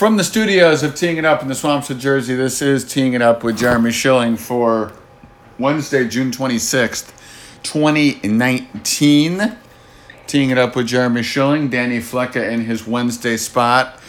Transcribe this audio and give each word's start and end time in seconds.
From 0.00 0.16
the 0.16 0.24
studios 0.24 0.82
of 0.82 0.94
Teeing 0.94 1.18
It 1.18 1.26
Up 1.26 1.42
in 1.42 1.48
the 1.48 1.54
Swamps 1.54 1.90
of 1.90 1.98
Jersey, 1.98 2.34
this 2.34 2.62
is 2.62 2.90
Teeing 2.90 3.12
It 3.12 3.20
Up 3.20 3.44
with 3.44 3.58
Jeremy 3.58 3.92
Schilling 3.92 4.38
for 4.38 4.94
Wednesday, 5.58 6.08
June 6.08 6.30
26th, 6.30 7.12
2019. 7.62 9.58
Teeing 10.26 10.48
It 10.48 10.56
Up 10.56 10.74
with 10.74 10.86
Jeremy 10.86 11.22
Schilling, 11.22 11.68
Danny 11.68 11.98
Flecka 11.98 12.50
in 12.50 12.64
his 12.64 12.86
Wednesday 12.86 13.36
spot. 13.36 14.00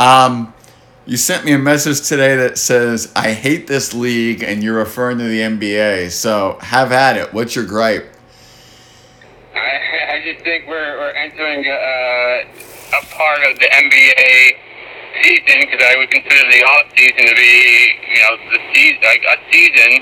Um, 0.00 0.52
you 1.06 1.16
sent 1.16 1.44
me 1.44 1.52
a 1.52 1.58
message 1.58 2.08
today 2.08 2.34
that 2.34 2.58
says, 2.58 3.12
I 3.14 3.30
hate 3.30 3.68
this 3.68 3.94
league, 3.94 4.42
and 4.42 4.64
you're 4.64 4.78
referring 4.78 5.18
to 5.18 5.28
the 5.28 5.42
NBA. 5.42 6.10
So 6.10 6.58
have 6.60 6.90
at 6.90 7.16
it. 7.16 7.32
What's 7.32 7.54
your 7.54 7.66
gripe? 7.66 8.12
I, 9.54 9.58
I 10.10 10.22
just 10.24 10.42
think 10.42 10.66
we're, 10.66 10.98
we're 10.98 11.12
entering 11.12 11.64
a, 11.66 12.42
a 12.98 13.06
part 13.14 13.44
of 13.48 13.60
the 13.60 13.66
NBA 13.66 14.65
season 15.26 15.66
because 15.66 15.82
I 15.82 15.98
would 15.98 16.10
consider 16.10 16.46
the 16.46 16.62
off 16.62 16.86
season 16.94 17.26
to 17.26 17.34
be, 17.34 17.54
you 18.14 18.20
know, 18.22 18.34
the 18.54 18.60
season, 18.70 19.02
a 19.02 19.36
season 19.50 19.92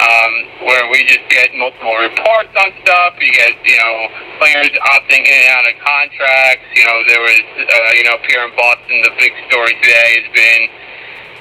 um, 0.00 0.32
where 0.64 0.84
we 0.88 1.04
just 1.04 1.24
get 1.28 1.52
multiple 1.52 1.92
reports 2.00 2.52
on 2.56 2.72
stuff. 2.80 3.20
You 3.20 3.32
get, 3.36 3.52
you 3.64 3.76
know, 3.76 4.08
players 4.40 4.72
opting 4.96 5.24
in 5.24 5.36
and 5.44 5.52
out 5.52 5.64
of 5.68 5.76
contracts. 5.84 6.68
You 6.72 6.84
know, 6.88 6.96
there 7.04 7.20
was, 7.20 7.44
uh, 7.68 7.90
you 8.00 8.04
know, 8.08 8.16
up 8.16 8.24
here 8.24 8.40
in 8.44 8.52
Boston, 8.56 8.96
the 9.04 9.12
big 9.20 9.32
story 9.52 9.76
today 9.84 10.24
has 10.24 10.28
been, 10.32 10.62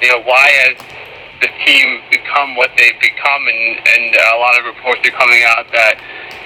you 0.04 0.10
know, 0.12 0.20
why 0.28 0.48
has 0.68 0.76
the 1.40 1.52
team 1.64 2.00
become 2.12 2.56
what 2.56 2.72
they've 2.78 3.00
become, 3.00 3.44
and 3.48 3.64
and 3.96 4.16
a 4.16 4.40
lot 4.40 4.60
of 4.60 4.64
reports 4.64 5.04
are 5.04 5.16
coming 5.20 5.44
out 5.56 5.68
that 5.72 6.00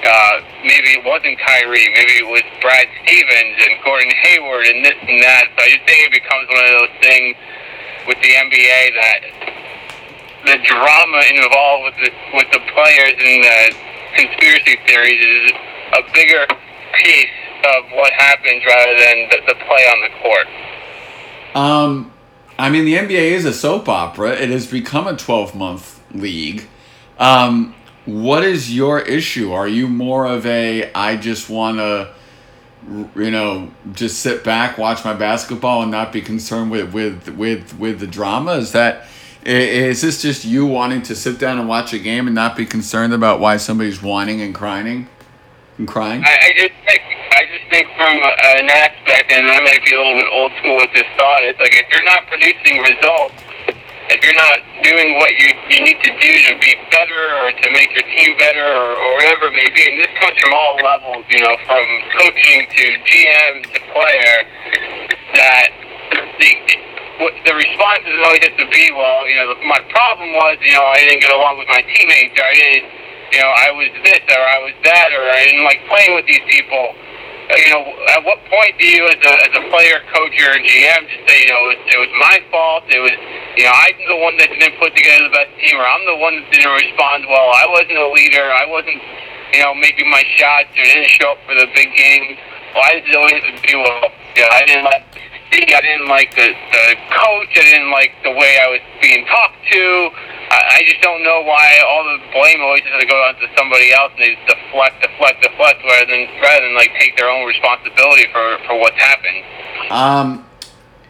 uh, 0.05 0.41
maybe 0.63 0.95
it 0.95 1.03
wasn't 1.03 1.39
Kyrie, 1.39 1.89
maybe 1.93 2.23
it 2.23 2.29
was 2.29 2.43
Brad 2.61 2.87
Stevens 3.03 3.57
and 3.67 3.83
Gordon 3.83 4.11
Hayward 4.11 4.65
and 4.67 4.85
this 4.85 4.95
and 5.01 5.21
that. 5.23 5.51
So 5.55 5.63
I 5.63 5.67
just 5.75 5.85
think 5.87 5.99
it 6.07 6.13
becomes 6.23 6.47
one 6.47 6.65
of 6.65 6.73
those 6.79 6.95
things 7.03 7.35
with 8.07 8.19
the 8.23 8.31
NBA 8.31 8.81
that 8.95 9.21
the 10.45 10.57
drama 10.63 11.19
involved 11.35 11.83
with 11.91 11.97
the 12.03 12.11
with 12.33 12.49
the 12.51 12.63
players 12.71 13.15
and 13.19 13.43
the 13.43 13.59
conspiracy 14.15 14.79
theories 14.87 15.19
is 15.19 15.51
a 15.93 16.01
bigger 16.13 16.47
piece 16.95 17.37
of 17.75 17.91
what 17.91 18.11
happens 18.13 18.63
rather 18.65 18.95
than 18.95 19.17
the, 19.29 19.37
the 19.47 19.55
play 19.67 19.83
on 19.91 19.99
the 20.01 20.11
court. 20.23 20.47
Um, 21.55 22.11
I 22.57 22.69
mean, 22.69 22.85
the 22.85 22.95
NBA 22.95 23.31
is 23.31 23.45
a 23.45 23.53
soap 23.53 23.89
opera. 23.89 24.31
It 24.31 24.49
has 24.49 24.67
become 24.67 25.07
a 25.07 25.15
12 25.15 25.55
month 25.55 26.01
league. 26.13 26.67
Um, 27.17 27.75
what 28.05 28.43
is 28.43 28.73
your 28.73 28.99
issue? 28.99 29.51
Are 29.51 29.67
you 29.67 29.87
more 29.87 30.25
of 30.25 30.45
a, 30.45 30.91
I 30.93 31.17
just 31.17 31.49
want 31.49 31.77
to, 31.77 32.13
you 33.15 33.31
know, 33.31 33.71
just 33.93 34.19
sit 34.19 34.43
back, 34.43 34.77
watch 34.77 35.03
my 35.03 35.13
basketball, 35.13 35.81
and 35.81 35.91
not 35.91 36.11
be 36.11 36.21
concerned 36.21 36.71
with 36.71 36.93
with 36.93 37.29
with 37.35 37.77
with 37.77 37.99
the 37.99 38.07
drama? 38.07 38.53
Is 38.53 38.71
that 38.71 39.07
is 39.43 40.01
this 40.01 40.21
just 40.21 40.45
you 40.45 40.65
wanting 40.65 41.01
to 41.03 41.15
sit 41.15 41.39
down 41.39 41.59
and 41.59 41.67
watch 41.67 41.93
a 41.93 41.99
game 41.99 42.27
and 42.27 42.35
not 42.35 42.55
be 42.55 42.65
concerned 42.65 43.13
about 43.13 43.39
why 43.39 43.57
somebody's 43.57 44.01
whining 44.01 44.41
and 44.41 44.53
crying 44.53 45.07
and 45.77 45.87
crying? 45.87 46.23
I, 46.23 46.29
I 46.29 46.53
just 46.55 46.73
think 46.85 47.01
I 47.31 47.45
just 47.45 47.69
think 47.71 47.87
from 47.95 48.15
an 48.15 48.69
aspect, 48.69 49.31
and 49.31 49.47
I 49.49 49.59
may 49.61 49.79
be 49.85 49.93
a 49.93 49.97
little 49.97 50.15
bit 50.15 50.27
old 50.31 50.51
school 50.59 50.75
with 50.77 50.93
this 50.93 51.07
thought. 51.17 51.43
It's 51.43 51.59
like 51.59 51.73
if 51.73 51.85
you're 51.91 52.03
not 52.03 52.27
producing 52.27 52.81
results, 52.81 53.35
if 54.09 54.25
you're 54.25 54.37
not 54.37 54.57
doing 54.81 55.21
what 55.21 55.29
you 55.37 55.53
you 55.69 55.79
need 55.85 55.99
to 56.01 56.11
do 56.17 56.31
to 56.49 56.53
be 56.57 56.73
better 56.89 57.23
or 57.45 57.53
to 57.53 57.67
make 57.69 57.93
your 57.93 58.05
team 58.09 58.33
better 58.41 58.65
or, 58.65 58.97
or 58.97 59.09
whatever 59.21 59.53
it 59.53 59.55
may 59.55 59.69
be, 59.69 59.85
and 59.85 60.01
this 60.01 60.09
comes 60.17 60.33
from 60.41 60.53
all 60.53 60.75
levels, 60.81 61.23
you 61.29 61.37
know, 61.45 61.53
from 61.69 61.85
coaching 62.17 62.65
to 62.73 62.83
GM 63.05 63.53
to 63.69 63.79
player, 63.93 64.37
that 65.37 65.69
the 66.41 66.51
the 67.45 67.53
response 67.53 68.03
is 68.07 68.17
always 68.25 68.41
just 68.41 68.57
to 68.57 68.67
be 68.71 68.89
well. 68.95 69.27
You 69.29 69.35
know, 69.35 69.47
my 69.67 69.79
problem 69.93 70.33
was, 70.33 70.57
you 70.63 70.73
know, 70.73 70.85
I 70.87 71.03
didn't 71.05 71.21
get 71.21 71.31
along 71.35 71.59
with 71.59 71.69
my 71.69 71.83
teammates, 71.83 72.33
or 72.33 72.45
I 72.47 72.55
didn't, 72.55 72.89
you 73.35 73.39
know, 73.43 73.51
I 73.51 73.69
was 73.75 73.89
this 74.07 74.23
or 74.25 74.41
I 74.41 74.57
was 74.65 74.73
that, 74.89 75.09
or 75.13 75.21
I 75.21 75.39
didn't 75.45 75.65
like 75.67 75.85
playing 75.85 76.15
with 76.15 76.25
these 76.25 76.43
people. 76.49 76.95
You 77.49 77.69
know, 77.73 77.81
at 78.13 78.21
what 78.21 78.37
point 78.45 78.77
do 78.77 78.85
you, 78.85 79.09
as 79.09 79.17
a 79.25 79.33
as 79.49 79.53
a 79.57 79.63
player, 79.73 79.97
coach, 80.13 80.37
or 80.37 80.53
GM, 80.61 81.01
just 81.09 81.25
say, 81.25 81.41
you 81.41 81.49
know, 81.49 81.65
it 81.65 81.81
was, 81.81 81.81
it 81.89 81.97
was 81.97 82.13
my 82.21 82.37
fault. 82.53 82.85
It 82.85 83.01
was, 83.01 83.17
you 83.57 83.65
know, 83.65 83.73
I'm 83.73 83.97
the 84.05 84.21
one 84.21 84.37
that 84.37 84.53
didn't 84.53 84.77
put 84.77 84.93
together 84.93 85.25
the 85.25 85.33
best 85.33 85.49
team, 85.57 85.81
or 85.81 85.85
I'm 85.85 86.05
the 86.05 86.21
one 86.21 86.37
that 86.37 86.45
didn't 86.53 86.69
respond 86.69 87.25
well. 87.25 87.49
I 87.49 87.65
wasn't 87.73 87.97
a 87.97 88.09
leader. 88.13 88.45
I 88.45 88.69
wasn't, 88.69 89.01
you 89.49 89.65
know, 89.65 89.73
making 89.73 90.05
my 90.13 90.21
shots, 90.37 90.69
or 90.77 90.85
didn't 90.85 91.09
show 91.09 91.33
up 91.33 91.41
for 91.49 91.57
the 91.57 91.65
big 91.73 91.89
games. 91.97 92.37
Why 92.77 93.01
does 93.01 93.09
it 93.09 93.17
always 93.17 93.41
be 93.65 93.73
well? 93.73 94.13
Yeah, 94.37 94.53
I 94.53 94.61
didn't 94.69 94.85
like 95.51 95.73
I 95.73 95.81
didn't 95.81 96.07
like 96.07 96.35
the, 96.35 96.53
the 96.53 96.95
coach. 97.09 97.51
I 97.57 97.65
didn't 97.65 97.91
like 97.91 98.11
the 98.23 98.31
way 98.31 98.59
I 98.61 98.67
was 98.69 98.81
being 99.01 99.25
talked 99.25 99.57
to. 99.71 100.09
I, 100.49 100.81
I 100.81 100.83
just 100.85 101.01
don't 101.01 101.23
know 101.23 101.41
why 101.41 101.79
all 101.85 102.03
the 102.03 102.19
blame 102.31 102.61
always 102.61 102.81
has 102.83 103.01
to 103.01 103.07
go 103.07 103.15
on 103.23 103.35
to 103.35 103.47
somebody 103.57 103.93
else 103.93 104.11
and 104.17 104.23
they 104.23 104.35
just 104.35 104.47
deflect, 104.47 105.01
deflect, 105.01 105.41
deflect 105.41 105.83
rather 105.83 106.05
than 106.09 106.27
rather 106.41 106.65
than 106.65 106.75
like 106.75 106.91
take 106.99 107.17
their 107.17 107.29
own 107.29 107.45
responsibility 107.45 108.25
for, 108.31 108.57
for 108.65 108.79
what's 108.79 108.97
happened. 108.97 109.43
Um, 109.91 110.45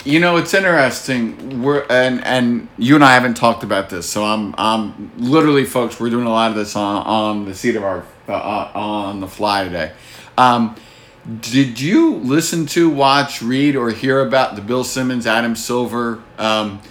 you 0.05 0.19
know, 0.19 0.37
it's 0.37 0.53
interesting. 0.53 1.61
We're 1.61 1.85
and 1.89 2.23
and 2.25 2.67
you 2.77 2.95
and 2.95 3.03
I 3.03 3.13
haven't 3.13 3.35
talked 3.35 3.63
about 3.63 3.89
this, 3.89 4.09
so 4.09 4.23
I'm 4.23 4.55
I'm 4.57 5.11
literally, 5.17 5.65
folks. 5.65 5.99
We're 5.99 6.09
doing 6.09 6.27
a 6.27 6.31
lot 6.31 6.51
of 6.51 6.57
this 6.57 6.75
on 6.75 7.03
on 7.05 7.45
the 7.45 7.53
seat 7.53 7.75
of 7.75 7.83
our 7.83 8.05
uh, 8.27 8.71
on 8.73 9.19
the 9.19 9.27
fly 9.27 9.63
today. 9.65 9.91
Um, 10.37 10.75
did 11.29 11.79
you 11.79 12.15
listen 12.15 12.65
to, 12.67 12.89
watch, 12.89 13.41
read, 13.41 13.75
or 13.75 13.91
hear 13.91 14.21
about 14.21 14.55
the 14.55 14.61
Bill 14.61 14.83
Simmons, 14.83 15.27
Adam 15.27 15.55
Silver, 15.55 16.23
um, 16.37 16.81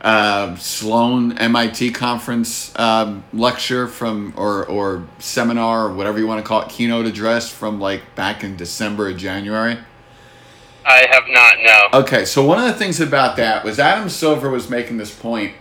uh, 0.00 0.56
Sloan 0.56 1.38
MIT 1.38 1.92
conference 1.92 2.76
um, 2.78 3.22
lecture 3.32 3.86
from, 3.86 4.34
or, 4.36 4.66
or 4.66 5.06
seminar, 5.18 5.86
or 5.86 5.92
whatever 5.92 6.18
you 6.18 6.26
want 6.26 6.44
to 6.44 6.46
call 6.46 6.62
it, 6.62 6.68
keynote 6.68 7.06
address 7.06 7.50
from 7.50 7.80
like 7.80 8.14
back 8.14 8.42
in 8.42 8.56
December 8.56 9.08
or 9.08 9.12
January? 9.12 9.78
I 10.84 11.06
have 11.10 11.24
not, 11.28 11.56
no. 11.62 12.00
Okay, 12.00 12.24
so 12.24 12.44
one 12.44 12.58
of 12.58 12.64
the 12.64 12.74
things 12.74 13.00
about 13.00 13.36
that 13.36 13.64
was 13.64 13.78
Adam 13.78 14.08
Silver 14.08 14.50
was 14.50 14.70
making 14.70 14.96
this 14.96 15.14
point 15.14 15.54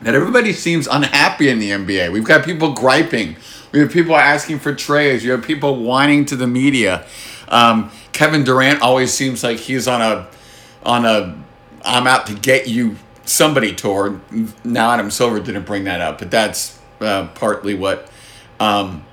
that 0.00 0.14
everybody 0.14 0.52
seems 0.52 0.86
unhappy 0.86 1.48
in 1.48 1.58
the 1.58 1.70
NBA. 1.70 2.12
We've 2.12 2.24
got 2.24 2.44
people 2.44 2.72
griping 2.72 3.36
we 3.72 3.80
have 3.80 3.90
people 3.90 4.14
asking 4.14 4.58
for 4.58 4.74
trades. 4.74 5.24
You 5.24 5.32
have 5.32 5.42
people 5.42 5.76
whining 5.76 6.26
to 6.26 6.36
the 6.36 6.46
media. 6.46 7.06
Um, 7.48 7.90
Kevin 8.12 8.44
Durant 8.44 8.82
always 8.82 9.12
seems 9.12 9.42
like 9.42 9.58
he's 9.58 9.88
on 9.88 10.02
a 10.02 10.28
on 10.84 11.04
a 11.04 11.38
I'm 11.84 12.06
out 12.06 12.26
to 12.26 12.34
get 12.34 12.68
you 12.68 12.96
somebody 13.24 13.74
tour. 13.74 14.20
Now 14.62 14.90
Adam 14.92 15.10
Silver 15.10 15.40
didn't 15.40 15.64
bring 15.64 15.84
that 15.84 16.00
up, 16.00 16.18
but 16.18 16.30
that's 16.30 16.78
uh, 17.00 17.28
partly 17.34 17.74
what 17.74 18.08
um, 18.60 19.04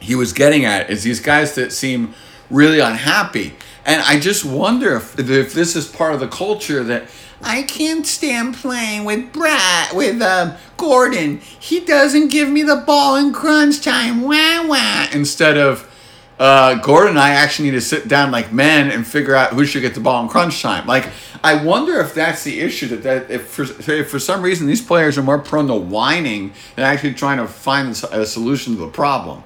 he 0.00 0.14
was 0.14 0.32
getting 0.32 0.64
at. 0.64 0.90
Is 0.90 1.02
these 1.02 1.20
guys 1.20 1.54
that 1.54 1.72
seem 1.72 2.14
really 2.50 2.80
unhappy, 2.80 3.54
and 3.84 4.02
I 4.02 4.20
just 4.20 4.44
wonder 4.44 4.96
if 4.96 5.18
if 5.18 5.54
this 5.54 5.74
is 5.74 5.88
part 5.88 6.14
of 6.14 6.20
the 6.20 6.28
culture 6.28 6.84
that 6.84 7.08
I 7.42 7.62
can't 7.62 8.06
stand 8.06 8.54
playing 8.54 9.04
with 9.04 9.32
Brad 9.32 9.96
with 9.96 10.22
um, 10.22 10.54
Gordon. 10.76 11.38
He 11.38 11.80
doesn't 11.80 12.28
give 12.28 12.48
me 12.48 12.62
the 12.62 12.76
ball 12.76 13.16
in 13.16 13.32
crunch 13.32 13.82
time. 13.82 14.22
Wah 14.22 14.66
wah. 14.66 15.06
Instead 15.12 15.58
of 15.58 15.88
uh, 16.38 16.74
Gordon 16.76 17.16
I 17.16 17.30
actually 17.30 17.70
need 17.70 17.76
to 17.76 17.80
sit 17.80 18.08
down 18.08 18.30
like 18.30 18.52
men 18.52 18.90
and 18.90 19.06
figure 19.06 19.34
out 19.34 19.52
who 19.52 19.64
should 19.64 19.82
get 19.82 19.94
the 19.94 20.00
ball 20.00 20.22
in 20.22 20.28
crunch 20.28 20.62
time. 20.62 20.86
Like 20.86 21.08
I 21.42 21.62
wonder 21.62 22.00
if 22.00 22.14
that's 22.14 22.44
the 22.44 22.60
issue 22.60 22.88
that 22.88 23.02
that 23.02 23.30
if 23.30 23.48
for, 23.48 23.62
if 23.62 24.10
for 24.10 24.18
some 24.18 24.42
reason 24.42 24.66
these 24.66 24.84
players 24.84 25.18
are 25.18 25.22
more 25.22 25.38
prone 25.38 25.66
to 25.66 25.74
whining 25.74 26.52
than 26.76 26.84
actually 26.84 27.14
trying 27.14 27.38
to 27.38 27.46
find 27.46 27.90
a 27.90 28.26
solution 28.26 28.74
to 28.74 28.80
the 28.80 28.88
problem. 28.88 29.42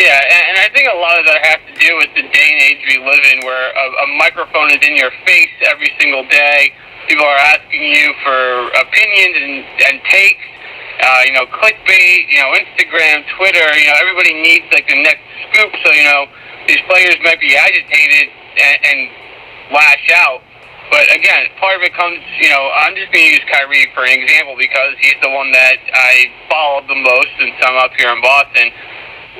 Yeah, 0.00 0.16
and 0.16 0.56
I 0.56 0.72
think 0.72 0.88
a 0.88 0.96
lot 0.96 1.20
of 1.20 1.28
that 1.28 1.44
has 1.44 1.60
to 1.68 1.76
do 1.76 1.92
with 2.00 2.08
the 2.16 2.24
day 2.24 2.48
and 2.56 2.60
age 2.72 2.80
we 2.88 2.96
live 3.04 3.20
in, 3.36 3.44
where 3.44 3.68
a, 3.68 3.86
a 4.00 4.08
microphone 4.16 4.72
is 4.72 4.80
in 4.80 4.96
your 4.96 5.12
face 5.28 5.52
every 5.68 5.92
single 6.00 6.24
day. 6.24 6.72
People 7.04 7.28
are 7.28 7.42
asking 7.52 7.84
you 7.84 8.08
for 8.24 8.72
opinions 8.80 9.34
and, 9.36 9.54
and 9.92 9.94
takes. 10.08 10.40
Uh, 11.04 11.20
you 11.28 11.36
know, 11.36 11.44
clickbait. 11.52 12.32
You 12.32 12.40
know, 12.40 12.48
Instagram, 12.56 13.28
Twitter. 13.36 13.60
You 13.60 13.92
know, 13.92 13.96
everybody 14.00 14.40
needs 14.40 14.64
like 14.72 14.88
the 14.88 14.96
next 15.04 15.20
scoop. 15.52 15.68
So 15.84 15.92
you 15.92 16.08
know, 16.08 16.32
these 16.64 16.80
players 16.88 17.20
might 17.20 17.40
be 17.44 17.52
agitated 17.52 18.32
and, 18.56 18.76
and 18.80 18.98
lash 19.68 20.08
out. 20.16 20.40
But 20.88 21.12
again, 21.12 21.44
part 21.60 21.76
of 21.76 21.84
it 21.84 21.92
comes, 21.92 22.18
you 22.40 22.48
know, 22.48 22.72
I'm 22.72 22.96
just 22.96 23.12
going 23.12 23.22
to 23.22 23.32
use 23.36 23.44
Kyrie 23.52 23.86
for 23.94 24.02
an 24.02 24.16
example 24.16 24.56
because 24.56 24.96
he's 24.98 25.14
the 25.22 25.30
one 25.30 25.52
that 25.52 25.76
I 25.92 26.26
followed 26.48 26.88
the 26.88 26.98
most 26.98 27.30
since 27.38 27.54
I'm 27.62 27.76
up 27.76 27.92
here 28.00 28.10
in 28.10 28.18
Boston 28.24 28.72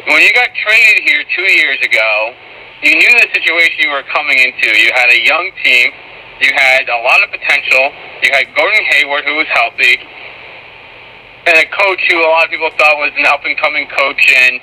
when 0.06 0.20
you 0.22 0.32
got 0.34 0.50
traded 0.54 1.02
here 1.02 1.22
two 1.34 1.48
years 1.50 1.78
ago, 1.82 2.34
you 2.82 2.94
knew 2.96 3.12
the 3.20 3.28
situation 3.34 3.76
you 3.84 3.90
were 3.90 4.06
coming 4.08 4.38
into. 4.38 4.72
You 4.78 4.90
had 4.94 5.10
a 5.10 5.20
young 5.20 5.50
team. 5.62 5.92
You 6.40 6.50
had 6.56 6.88
a 6.88 7.00
lot 7.04 7.20
of 7.22 7.30
potential. 7.30 7.92
You 8.22 8.30
had 8.32 8.48
Gordon 8.56 8.84
Hayward, 8.96 9.24
who 9.28 9.36
was 9.36 9.46
healthy, 9.52 10.00
and 11.46 11.56
a 11.56 11.68
coach 11.68 12.00
who 12.08 12.16
a 12.20 12.30
lot 12.30 12.44
of 12.44 12.50
people 12.50 12.70
thought 12.78 12.96
was 12.96 13.12
an 13.16 13.26
up-and-coming 13.26 13.88
coach 13.92 14.22
and 14.48 14.60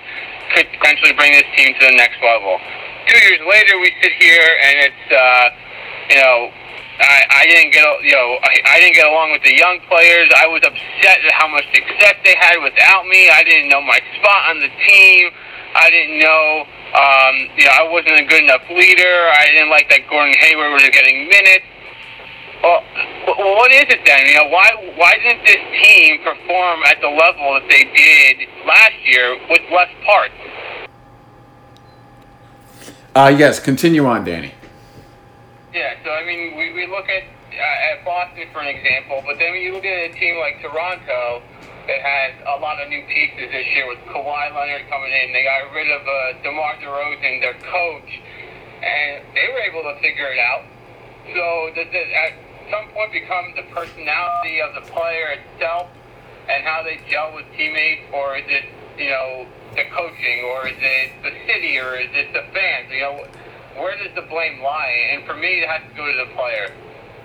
could 0.55 0.67
potentially 0.79 1.13
bring 1.13 1.33
this 1.33 1.45
team 1.55 1.73
to 1.77 1.85
the 1.85 1.95
next 1.97 2.17
level. 2.23 2.57
Two 3.05 3.19
years 3.29 3.41
later, 3.45 3.77
we 3.79 3.91
sit 4.01 4.13
here 4.17 4.49
and 4.63 4.75
it's, 4.89 5.05
uh, 5.13 5.49
you 6.09 6.17
know, 6.17 6.51
I, 6.99 7.23
I 7.29 7.43
didn't 7.45 7.71
get 7.73 7.85
you 8.03 8.13
know 8.13 8.37
I, 8.41 8.53
I 8.65 8.79
didn't 8.81 8.95
get 8.95 9.05
along 9.05 9.31
with 9.31 9.43
the 9.43 9.53
young 9.53 9.79
players. 9.87 10.29
I 10.33 10.47
was 10.47 10.61
upset 10.65 11.21
at 11.21 11.33
how 11.33 11.47
much 11.47 11.65
success 11.73 12.17
they 12.25 12.35
had 12.39 12.57
without 12.61 13.05
me. 13.05 13.29
I 13.29 13.43
didn't 13.43 13.69
know 13.69 13.81
my 13.81 13.99
spot 14.17 14.49
on 14.49 14.59
the 14.59 14.71
team. 14.85 15.29
I 15.77 15.89
didn't 15.93 16.17
know 16.19 16.65
um, 16.97 17.35
you 17.53 17.65
know 17.65 17.73
I 17.77 17.85
wasn't 17.85 18.17
a 18.17 18.25
good 18.25 18.43
enough 18.43 18.65
leader. 18.69 19.15
I 19.29 19.45
didn't 19.53 19.69
like 19.69 19.89
that 19.89 20.09
Gordon 20.09 20.33
Hayward 20.41 20.73
was 20.73 20.89
getting 20.89 21.29
minutes. 21.29 21.65
Well, 22.63 22.81
what 23.27 23.71
is 23.71 23.85
it 23.89 24.01
then? 24.05 24.25
You 24.25 24.33
know, 24.41 24.49
why 24.49 24.73
why 24.97 25.13
didn't 25.21 25.45
this 25.45 25.61
team 25.83 26.17
perform 26.25 26.81
at 26.89 26.97
the 27.01 27.09
level 27.09 27.53
that 27.53 27.67
they 27.69 27.85
did 27.93 28.49
last 28.65 28.97
year 29.05 29.37
with 29.49 29.61
less 29.71 29.89
parts? 30.05 30.33
Uh, 33.13 33.33
yes, 33.35 33.59
continue 33.59 34.05
on, 34.05 34.23
Danny. 34.23 34.53
Yeah, 35.73 35.99
so 36.03 36.11
I 36.11 36.23
mean, 36.23 36.55
we, 36.55 36.71
we 36.71 36.87
look 36.87 37.09
at 37.11 37.23
uh, 37.23 37.91
at 37.91 38.05
Boston 38.05 38.47
for 38.53 38.61
an 38.61 38.71
example, 38.71 39.23
but 39.25 39.37
then 39.39 39.51
when 39.51 39.61
you 39.61 39.73
look 39.73 39.83
at 39.83 40.11
a 40.11 40.13
team 40.15 40.39
like 40.39 40.61
Toronto 40.61 41.43
that 41.87 41.99
has 41.99 42.31
a 42.47 42.59
lot 42.59 42.79
of 42.79 42.87
new 42.87 43.03
pieces 43.07 43.51
this 43.51 43.67
year 43.75 43.87
with 43.87 43.99
Kawhi 44.07 44.51
Leonard 44.55 44.87
coming 44.87 45.11
in, 45.11 45.31
they 45.31 45.43
got 45.43 45.67
rid 45.71 45.91
of 45.91 46.03
uh, 46.03 46.39
DeMar 46.43 46.75
DeRozan, 46.79 47.39
their 47.39 47.55
coach, 47.67 48.11
and 48.83 49.23
they 49.35 49.47
were 49.51 49.63
able 49.63 49.83
to 49.83 49.95
figure 49.99 50.27
it 50.31 50.39
out. 50.39 50.63
So 51.35 51.71
does 51.75 51.91
it 51.91 52.07
at 52.15 52.31
some 52.71 52.87
point 52.95 53.11
become 53.11 53.51
the 53.55 53.63
personality 53.75 54.61
of 54.63 54.75
the 54.75 54.87
player 54.91 55.35
itself 55.39 55.87
and 56.47 56.63
how 56.63 56.83
they 56.83 56.99
gel 57.11 57.35
with 57.35 57.45
teammates, 57.55 58.07
or 58.13 58.37
is 58.37 58.47
it 58.47 58.65
you 58.97 59.11
know 59.11 59.47
the 59.75 59.83
coaching, 59.91 60.47
or 60.47 60.67
is 60.67 60.79
it 60.79 61.11
the 61.23 61.35
city, 61.43 61.75
or 61.79 61.95
is 61.95 62.11
it 62.15 62.31
the 62.31 62.43
fans? 62.55 62.87
You 62.91 63.01
know, 63.03 63.27
where 63.77 63.97
does 63.97 64.13
the 64.15 64.25
blame 64.25 64.61
lie? 64.61 65.13
And 65.13 65.25
for 65.25 65.35
me, 65.35 65.61
it 65.61 65.69
has 65.69 65.81
to 65.85 65.93
go 65.95 66.05
to 66.05 66.17
the 66.25 66.29
player. 66.33 66.73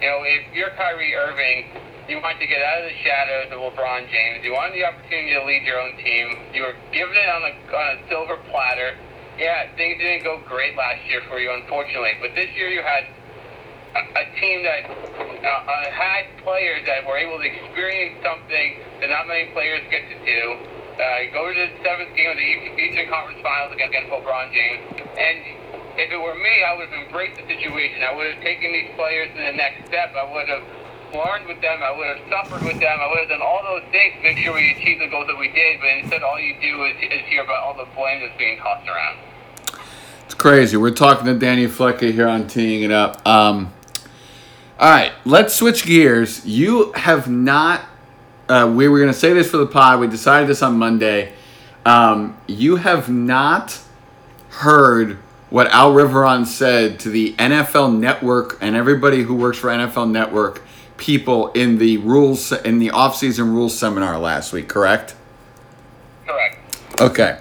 You 0.01 0.09
know, 0.09 0.21
if 0.25 0.55
you're 0.55 0.71
Kyrie 0.77 1.15
Irving, 1.15 1.73
you 2.09 2.21
want 2.21 2.41
to 2.41 2.47
get 2.47 2.61
out 2.61 2.83
of 2.83 2.91
the 2.91 2.99
shadows 3.01 3.49
of 3.53 3.59
LeBron 3.59 4.11
James. 4.11 4.45
You 4.45 4.53
wanted 4.53 4.75
the 4.75 4.85
opportunity 4.85 5.33
to 5.35 5.45
lead 5.47 5.63
your 5.63 5.81
own 5.81 5.97
team. 6.03 6.37
You 6.53 6.63
were 6.63 6.77
given 6.93 7.15
it 7.15 7.29
on 7.31 7.43
a, 7.47 7.53
on 7.55 7.87
a 7.97 8.09
silver 8.09 8.37
platter. 8.51 8.99
Yeah, 9.39 9.71
things 9.77 9.99
didn't 9.99 10.25
go 10.25 10.43
great 10.47 10.77
last 10.77 11.01
year 11.09 11.23
for 11.29 11.39
you, 11.39 11.53
unfortunately. 11.53 12.19
But 12.21 12.35
this 12.35 12.51
year 12.53 12.69
you 12.69 12.83
had 12.83 13.07
a, 13.97 14.03
a 14.21 14.25
team 14.41 14.63
that 14.67 14.91
uh, 14.91 15.47
uh, 15.47 15.91
had 15.91 16.27
players 16.45 16.85
that 16.87 17.07
were 17.07 17.17
able 17.17 17.39
to 17.39 17.49
experience 17.49 18.21
something 18.21 18.83
that 19.01 19.09
not 19.09 19.27
many 19.27 19.51
players 19.55 19.81
get 19.89 20.05
to 20.11 20.19
do 20.27 20.59
uh, 20.93 21.33
go 21.33 21.49
to 21.49 21.57
the 21.57 21.71
seventh 21.83 22.13
game 22.17 22.31
of 22.31 22.37
the 22.37 22.51
Eastern 22.77 23.09
Conference 23.09 23.41
Finals 23.41 23.73
against 23.75 24.13
LeBron 24.13 24.53
James. 24.53 24.85
And 25.17 25.39
if 25.97 26.11
it 26.11 26.17
were 26.17 26.35
me, 26.35 26.65
I 26.65 26.77
would 26.77 26.89
have 26.89 27.07
embraced 27.07 27.37
the 27.37 27.47
situation. 27.47 28.03
I 28.03 28.15
would 28.15 28.35
have 28.35 28.43
taken 28.43 28.73
these 28.73 28.91
players 28.97 29.31
to 29.37 29.39
the 29.39 29.53
next 29.53 29.87
step. 29.87 30.15
I 30.17 30.25
would 30.33 30.49
have 30.49 30.65
learned 31.13 31.47
with 31.47 31.61
them. 31.61 31.83
I 31.83 31.93
would 31.97 32.07
have 32.07 32.23
suffered 32.29 32.65
with 32.65 32.81
them. 32.81 32.97
I 33.01 33.07
would 33.09 33.21
have 33.21 33.29
done 33.29 33.43
all 33.43 33.63
those 33.63 33.85
things 33.93 34.15
to 34.17 34.23
make 34.23 34.39
sure 34.39 34.55
we 34.55 34.73
achieved 34.73 35.01
the 35.01 35.09
goals 35.09 35.27
that 35.27 35.39
we 35.39 35.49
did. 35.49 35.81
But 35.81 35.89
instead, 36.01 36.23
all 36.23 36.41
you 36.41 36.57
do 36.61 36.85
is, 36.85 36.97
is 37.03 37.21
hear 37.29 37.45
about 37.45 37.63
all 37.63 37.77
the 37.77 37.89
blame 37.95 38.21
that's 38.21 38.37
being 38.39 38.59
tossed 38.59 38.89
around. 38.89 39.19
It's 40.25 40.35
crazy. 40.35 40.77
We're 40.77 40.91
talking 40.91 41.27
to 41.27 41.35
Danny 41.35 41.67
Flecka 41.67 42.13
here 42.13 42.29
on 42.29 42.47
Teeing 42.47 42.83
It 42.83 42.91
Up. 42.91 43.27
Um, 43.27 43.73
all 44.79 44.91
right, 44.91 45.13
let's 45.25 45.55
switch 45.55 45.85
gears. 45.85 46.45
You 46.47 46.93
have 46.93 47.31
not 47.31 47.83
uh, 48.49 48.71
we 48.71 48.89
were 48.89 48.99
going 48.99 49.13
to 49.13 49.19
say 49.19 49.33
this 49.33 49.51
for 49.51 49.57
the 49.57 49.67
pod. 49.67 50.01
We 50.01 50.09
decided 50.09 50.49
this 50.49 50.63
on 50.63 50.77
Monday. 50.77 51.33
Um, 51.87 52.37
you 52.47 52.77
have 52.77 53.09
not 53.09 53.81
heard 54.51 55.19
what 55.53 55.67
Al 55.67 55.93
Riveron 55.93 56.47
said 56.47 56.99
to 57.01 57.11
the 57.11 57.35
NFL 57.35 57.99
Network 57.99 58.57
and 58.63 58.75
everybody 58.75 59.23
who 59.23 59.35
works 59.35 59.59
for 59.59 59.69
NFL 59.69 60.11
Network 60.11 60.63
people 60.97 61.53
in 61.53 61.77
the 61.77 61.99
rules 61.99 62.53
in 62.53 62.79
the 62.79 62.89
offseason 62.89 63.53
rules 63.53 63.77
seminar 63.79 64.19
last 64.19 64.55
week, 64.55 64.67
correct? 64.67 65.15
Correct. 66.27 66.59
Okay. 66.99 67.39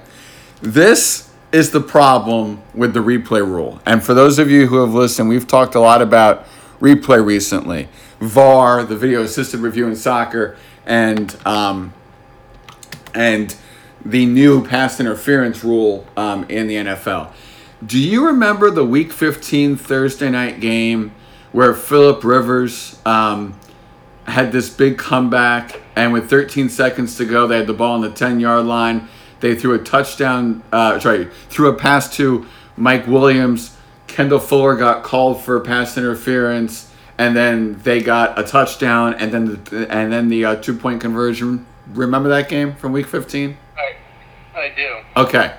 This 0.61 1.31
is 1.53 1.71
the 1.71 1.79
problem 1.79 2.61
with 2.73 2.93
the 2.93 2.99
replay 2.99 3.47
rule. 3.47 3.81
And 3.85 4.03
for 4.03 4.13
those 4.13 4.39
of 4.39 4.51
you 4.51 4.67
who 4.67 4.81
have 4.81 4.93
listened, 4.93 5.29
we've 5.29 5.47
talked 5.47 5.75
a 5.75 5.79
lot 5.79 6.01
about 6.01 6.45
replay 6.81 7.25
recently. 7.25 7.87
VAR, 8.19 8.83
the 8.83 8.97
video 8.97 9.23
assisted 9.23 9.61
review 9.61 9.87
in 9.87 9.95
soccer, 9.95 10.57
and 10.85 11.33
um, 11.45 11.93
and 13.15 13.55
the 14.03 14.25
new 14.25 14.67
pass 14.67 14.99
interference 14.99 15.63
rule 15.63 16.05
um, 16.17 16.43
in 16.49 16.67
the 16.67 16.75
NFL. 16.75 17.31
Do 17.85 17.99
you 17.99 18.27
remember 18.27 18.69
the 18.69 18.85
Week 18.85 19.11
15 19.11 19.75
Thursday 19.75 20.29
night 20.29 20.59
game 20.59 21.13
where 21.51 21.73
Philip 21.73 22.23
Rivers 22.23 22.99
um, 23.05 23.59
had 24.25 24.51
this 24.51 24.69
big 24.69 24.97
comeback, 24.97 25.81
and 25.95 26.13
with 26.13 26.29
13 26.29 26.69
seconds 26.69 27.17
to 27.17 27.25
go, 27.25 27.47
they 27.47 27.57
had 27.57 27.67
the 27.67 27.73
ball 27.73 27.95
on 27.95 28.01
the 28.01 28.11
10 28.11 28.39
yard 28.39 28.65
line. 28.65 29.07
They 29.39 29.55
threw 29.55 29.73
a 29.73 29.79
touchdown, 29.79 30.63
uh, 30.71 30.99
sorry, 30.99 31.29
threw 31.49 31.69
a 31.69 31.73
pass 31.73 32.15
to 32.17 32.45
Mike 32.77 33.07
Williams. 33.07 33.75
Kendall 34.07 34.39
Fuller 34.39 34.75
got 34.75 35.03
called 35.03 35.41
for 35.41 35.59
pass 35.59 35.97
interference 35.97 36.91
and 37.21 37.35
then 37.35 37.79
they 37.83 38.01
got 38.01 38.39
a 38.39 38.43
touchdown, 38.43 39.13
and 39.13 39.31
then 39.31 39.45
the, 39.45 39.91
and 39.91 40.11
then 40.11 40.27
the 40.27 40.43
uh, 40.43 40.55
two 40.55 40.75
point 40.75 40.99
conversion. 40.99 41.67
Remember 41.93 42.29
that 42.29 42.49
game 42.49 42.73
from 42.73 42.93
Week 42.93 43.05
15? 43.05 43.55
I, 43.77 44.59
I 44.59 44.73
do. 44.75 44.97
Okay, 45.15 45.55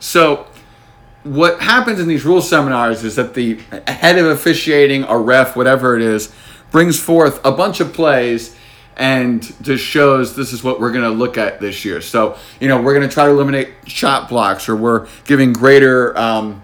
so 0.00 0.46
what 1.24 1.60
happens 1.60 2.00
in 2.00 2.08
these 2.08 2.24
rule 2.24 2.40
seminars 2.40 3.04
is 3.04 3.16
that 3.16 3.34
the 3.34 3.56
head 3.86 4.18
of 4.18 4.26
officiating, 4.26 5.04
a 5.04 5.18
ref, 5.18 5.56
whatever 5.56 5.96
it 5.96 6.02
is, 6.02 6.32
brings 6.70 7.00
forth 7.00 7.40
a 7.44 7.52
bunch 7.52 7.80
of 7.80 7.92
plays 7.92 8.54
and 8.96 9.54
just 9.62 9.84
shows 9.84 10.34
this 10.34 10.52
is 10.52 10.64
what 10.64 10.80
we're 10.80 10.92
going 10.92 11.04
to 11.04 11.10
look 11.10 11.38
at 11.38 11.60
this 11.60 11.84
year. 11.84 12.00
So, 12.00 12.36
you 12.60 12.68
know, 12.68 12.80
we're 12.80 12.94
going 12.94 13.08
to 13.08 13.12
try 13.12 13.26
to 13.26 13.30
eliminate 13.30 13.68
shot 13.86 14.28
blocks 14.28 14.68
or 14.68 14.76
we're 14.76 15.08
giving 15.24 15.52
greater, 15.52 16.16
um, 16.18 16.62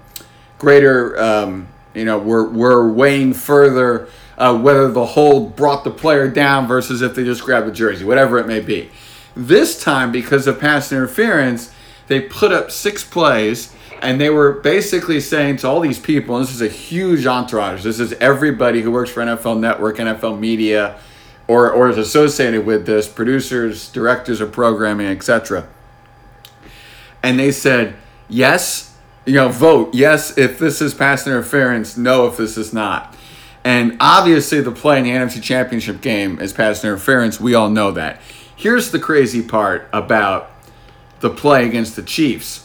greater, 0.58 1.18
um, 1.20 1.68
you 1.94 2.04
know, 2.04 2.18
we're, 2.18 2.48
we're 2.48 2.88
weighing 2.88 3.32
further 3.32 4.08
uh, 4.36 4.56
whether 4.58 4.90
the 4.90 5.06
hold 5.06 5.54
brought 5.54 5.84
the 5.84 5.90
player 5.90 6.28
down 6.28 6.66
versus 6.66 7.02
if 7.02 7.14
they 7.14 7.24
just 7.24 7.44
grabbed 7.44 7.68
a 7.68 7.72
jersey, 7.72 8.04
whatever 8.04 8.38
it 8.38 8.46
may 8.46 8.60
be. 8.60 8.90
This 9.36 9.80
time, 9.82 10.12
because 10.12 10.46
of 10.46 10.60
pass 10.60 10.92
interference, 10.92 11.72
they 12.08 12.20
put 12.20 12.52
up 12.52 12.70
six 12.70 13.04
plays 13.04 13.72
and 14.04 14.20
they 14.20 14.30
were 14.30 14.52
basically 14.52 15.20
saying 15.20 15.56
to 15.58 15.68
all 15.68 15.80
these 15.80 15.98
people, 15.98 16.36
and 16.36 16.46
this 16.46 16.54
is 16.54 16.60
a 16.60 16.68
huge 16.68 17.26
entourage, 17.26 17.82
this 17.82 17.98
is 17.98 18.12
everybody 18.14 18.82
who 18.82 18.90
works 18.90 19.10
for 19.10 19.22
NFL 19.22 19.58
Network, 19.58 19.96
NFL 19.96 20.38
Media, 20.38 20.98
or, 21.48 21.70
or 21.70 21.90
is 21.90 21.98
associated 21.98 22.64
with 22.64 22.86
this, 22.86 23.08
producers, 23.08 23.90
directors 23.90 24.40
of 24.40 24.52
programming, 24.52 25.06
etc. 25.06 25.66
And 27.22 27.38
they 27.38 27.50
said, 27.50 27.96
yes, 28.28 28.94
you 29.26 29.34
know, 29.34 29.48
vote 29.48 29.94
yes 29.94 30.36
if 30.36 30.58
this 30.58 30.80
is 30.80 30.94
pass 30.94 31.26
interference, 31.26 31.96
no 31.96 32.26
if 32.26 32.36
this 32.36 32.56
is 32.56 32.72
not. 32.72 33.14
And 33.64 33.96
obviously, 33.98 34.60
the 34.60 34.72
play 34.72 34.98
in 34.98 35.04
the 35.04 35.10
NFC 35.10 35.42
Championship 35.42 36.02
game 36.02 36.38
is 36.38 36.52
pass 36.52 36.84
interference. 36.84 37.40
We 37.40 37.54
all 37.54 37.70
know 37.70 37.92
that. 37.92 38.20
Here's 38.54 38.90
the 38.90 38.98
crazy 38.98 39.42
part 39.42 39.88
about 39.92 40.50
the 41.20 41.30
play 41.30 41.66
against 41.66 41.96
the 41.96 42.02
Chiefs. 42.02 42.63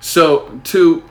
So, 0.00 0.60
to 0.64 1.04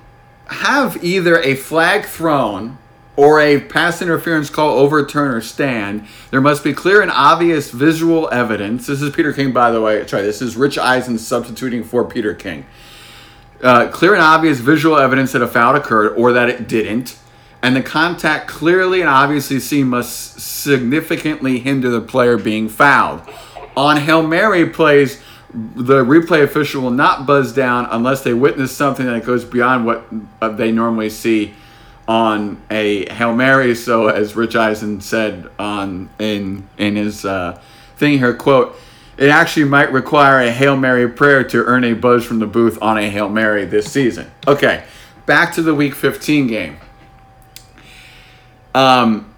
have 0.47 1.03
either 1.03 1.39
a 1.39 1.55
flag 1.55 2.05
thrown 2.05 2.77
or 3.15 3.41
a 3.41 3.59
pass 3.59 4.01
interference 4.01 4.49
call 4.49 4.77
overturn 4.77 5.33
or 5.33 5.41
stand, 5.41 6.07
there 6.31 6.39
must 6.39 6.63
be 6.63 6.73
clear 6.73 7.01
and 7.01 7.11
obvious 7.11 7.71
visual 7.71 8.29
evidence. 8.31 8.87
This 8.87 9.01
is 9.01 9.13
Peter 9.13 9.33
King, 9.33 9.51
by 9.51 9.71
the 9.71 9.81
way. 9.81 10.05
Sorry, 10.07 10.23
this 10.23 10.41
is 10.41 10.55
Rich 10.55 10.77
Eisen 10.77 11.17
substituting 11.17 11.83
for 11.83 12.05
Peter 12.05 12.33
King. 12.33 12.65
Uh, 13.61 13.89
clear 13.89 14.13
and 14.13 14.21
obvious 14.21 14.59
visual 14.59 14.97
evidence 14.97 15.31
that 15.31 15.41
a 15.41 15.47
foul 15.47 15.75
occurred 15.75 16.13
or 16.15 16.31
that 16.31 16.47
it 16.47 16.67
didn't 16.67 17.17
and 17.61 17.75
the 17.75 17.81
contact 17.81 18.47
clearly 18.47 19.01
and 19.01 19.09
obviously 19.09 19.59
seen 19.59 19.87
must 19.87 20.39
significantly 20.39 21.59
hinder 21.59 21.89
the 21.89 22.01
player 22.01 22.37
being 22.37 22.69
fouled. 22.69 23.21
On 23.75 23.97
Hail 23.97 24.23
Mary 24.25 24.69
plays, 24.69 25.21
the 25.53 26.03
replay 26.03 26.43
official 26.43 26.81
will 26.81 26.91
not 26.91 27.25
buzz 27.25 27.53
down 27.53 27.87
unless 27.91 28.21
they 28.23 28.33
witness 28.33 28.75
something 28.75 29.05
that 29.05 29.25
goes 29.25 29.45
beyond 29.45 29.85
what 29.85 30.05
uh, 30.41 30.49
they 30.49 30.71
normally 30.71 31.09
see 31.09 31.53
on 32.07 32.61
a 32.69 33.11
Hail 33.13 33.35
Mary. 33.35 33.75
So, 33.75 34.07
as 34.07 34.35
Rich 34.35 34.55
Eisen 34.55 35.01
said 35.01 35.49
on 35.57 36.09
in 36.19 36.67
in 36.77 36.95
his 36.95 37.25
uh, 37.25 37.59
thing 37.95 38.17
here, 38.17 38.33
quote, 38.33 38.75
it 39.17 39.29
actually 39.29 39.65
might 39.65 39.91
require 39.91 40.39
a 40.39 40.51
Hail 40.51 40.77
Mary 40.77 41.09
prayer 41.09 41.43
to 41.45 41.63
earn 41.63 41.83
a 41.83 41.93
buzz 41.93 42.25
from 42.25 42.39
the 42.39 42.47
booth 42.47 42.77
on 42.81 42.97
a 42.97 43.09
Hail 43.09 43.29
Mary 43.29 43.65
this 43.65 43.91
season. 43.91 44.29
Okay, 44.47 44.83
back 45.25 45.53
to 45.53 45.61
the 45.61 45.73
Week 45.73 45.95
15 45.95 46.47
game. 46.47 46.77
Um, 48.75 49.33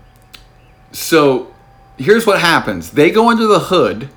so 0.92 1.54
here's 1.98 2.26
what 2.26 2.40
happens 2.40 2.92
they 2.92 3.12
go 3.12 3.30
under 3.30 3.48
the 3.48 3.60
hood. 3.60 4.10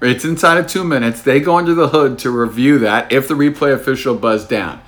It's 0.00 0.24
inside 0.24 0.58
of 0.58 0.66
two 0.66 0.84
minutes. 0.84 1.22
They 1.22 1.40
go 1.40 1.56
under 1.56 1.74
the 1.74 1.88
hood 1.88 2.18
to 2.20 2.30
review 2.30 2.78
that 2.80 3.10
if 3.10 3.28
the 3.28 3.34
replay 3.34 3.72
official 3.72 4.14
buzzed 4.14 4.48
down. 4.48 4.80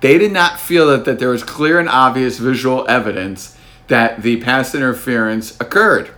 They 0.00 0.18
did 0.18 0.32
not 0.32 0.58
feel 0.58 0.86
that, 0.88 1.04
that 1.04 1.18
there 1.18 1.30
was 1.30 1.42
clear 1.42 1.78
and 1.78 1.88
obvious 1.88 2.38
visual 2.38 2.86
evidence 2.88 3.56
that 3.88 4.22
the 4.22 4.38
pass 4.38 4.74
interference 4.74 5.58
occurred. 5.60 6.10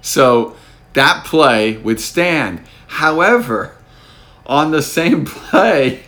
So 0.00 0.56
that 0.92 1.24
play 1.24 1.76
would 1.78 2.00
stand. 2.00 2.62
However, 2.86 3.76
on 4.44 4.70
the 4.70 4.82
same 4.82 5.24
play, 5.26 6.02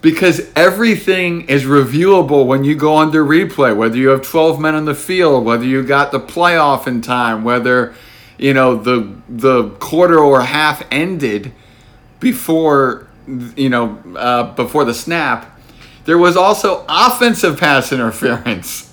because 0.00 0.50
everything 0.56 1.42
is 1.42 1.64
reviewable 1.64 2.46
when 2.46 2.64
you 2.64 2.74
go 2.74 2.96
under 2.98 3.24
replay, 3.24 3.74
whether 3.74 3.96
you 3.96 4.08
have 4.08 4.22
12 4.22 4.60
men 4.60 4.74
on 4.74 4.84
the 4.84 4.94
field, 4.94 5.44
whether 5.44 5.64
you 5.64 5.82
got 5.84 6.10
the 6.10 6.20
playoff 6.20 6.86
in 6.86 7.00
time, 7.00 7.44
whether 7.44 7.94
you 8.38 8.54
know 8.54 8.76
the 8.76 9.14
the 9.28 9.70
quarter 9.78 10.18
or 10.18 10.42
half 10.42 10.82
ended 10.90 11.52
before 12.20 13.06
you 13.56 13.68
know 13.68 13.98
uh, 14.16 14.54
before 14.54 14.84
the 14.84 14.94
snap. 14.94 15.48
There 16.04 16.18
was 16.18 16.36
also 16.36 16.84
offensive 16.88 17.58
pass 17.58 17.92
interference. 17.92 18.92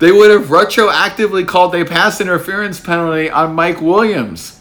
They 0.00 0.10
would 0.10 0.30
have 0.30 0.48
retroactively 0.48 1.46
called 1.46 1.74
a 1.74 1.84
pass 1.84 2.22
interference 2.22 2.80
penalty 2.80 3.28
on 3.28 3.54
Mike 3.54 3.82
Williams. 3.82 4.58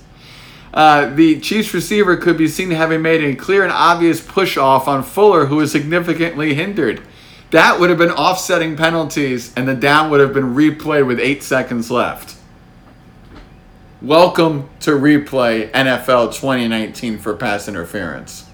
Uh, 0.73 1.13
the 1.15 1.39
Chiefs 1.39 1.73
receiver 1.73 2.17
could 2.17 2.37
be 2.37 2.47
seen 2.47 2.71
having 2.71 3.01
made 3.01 3.23
a 3.23 3.35
clear 3.35 3.63
and 3.63 3.71
obvious 3.71 4.21
push 4.21 4.57
off 4.57 4.87
on 4.87 5.01
Fuller, 5.01 5.45
who 5.45 5.55
was 5.55 5.71
significantly 5.71 6.53
hindered. 6.53 7.01
That 7.51 7.79
would 7.79 7.89
have 7.89 7.97
been 7.97 8.11
offsetting 8.11 8.75
penalties, 8.75 9.53
and 9.55 9.67
the 9.67 9.73
down 9.73 10.11
would 10.11 10.19
have 10.19 10.33
been 10.33 10.53
replayed 10.53 11.07
with 11.07 11.19
eight 11.19 11.41
seconds 11.41 11.89
left. 11.89 12.35
Welcome 14.01 14.69
to 14.79 14.91
replay 14.91 15.69
NFL 15.71 16.33
2019 16.33 17.17
for 17.17 17.35
pass 17.35 17.67
interference. 17.67 18.45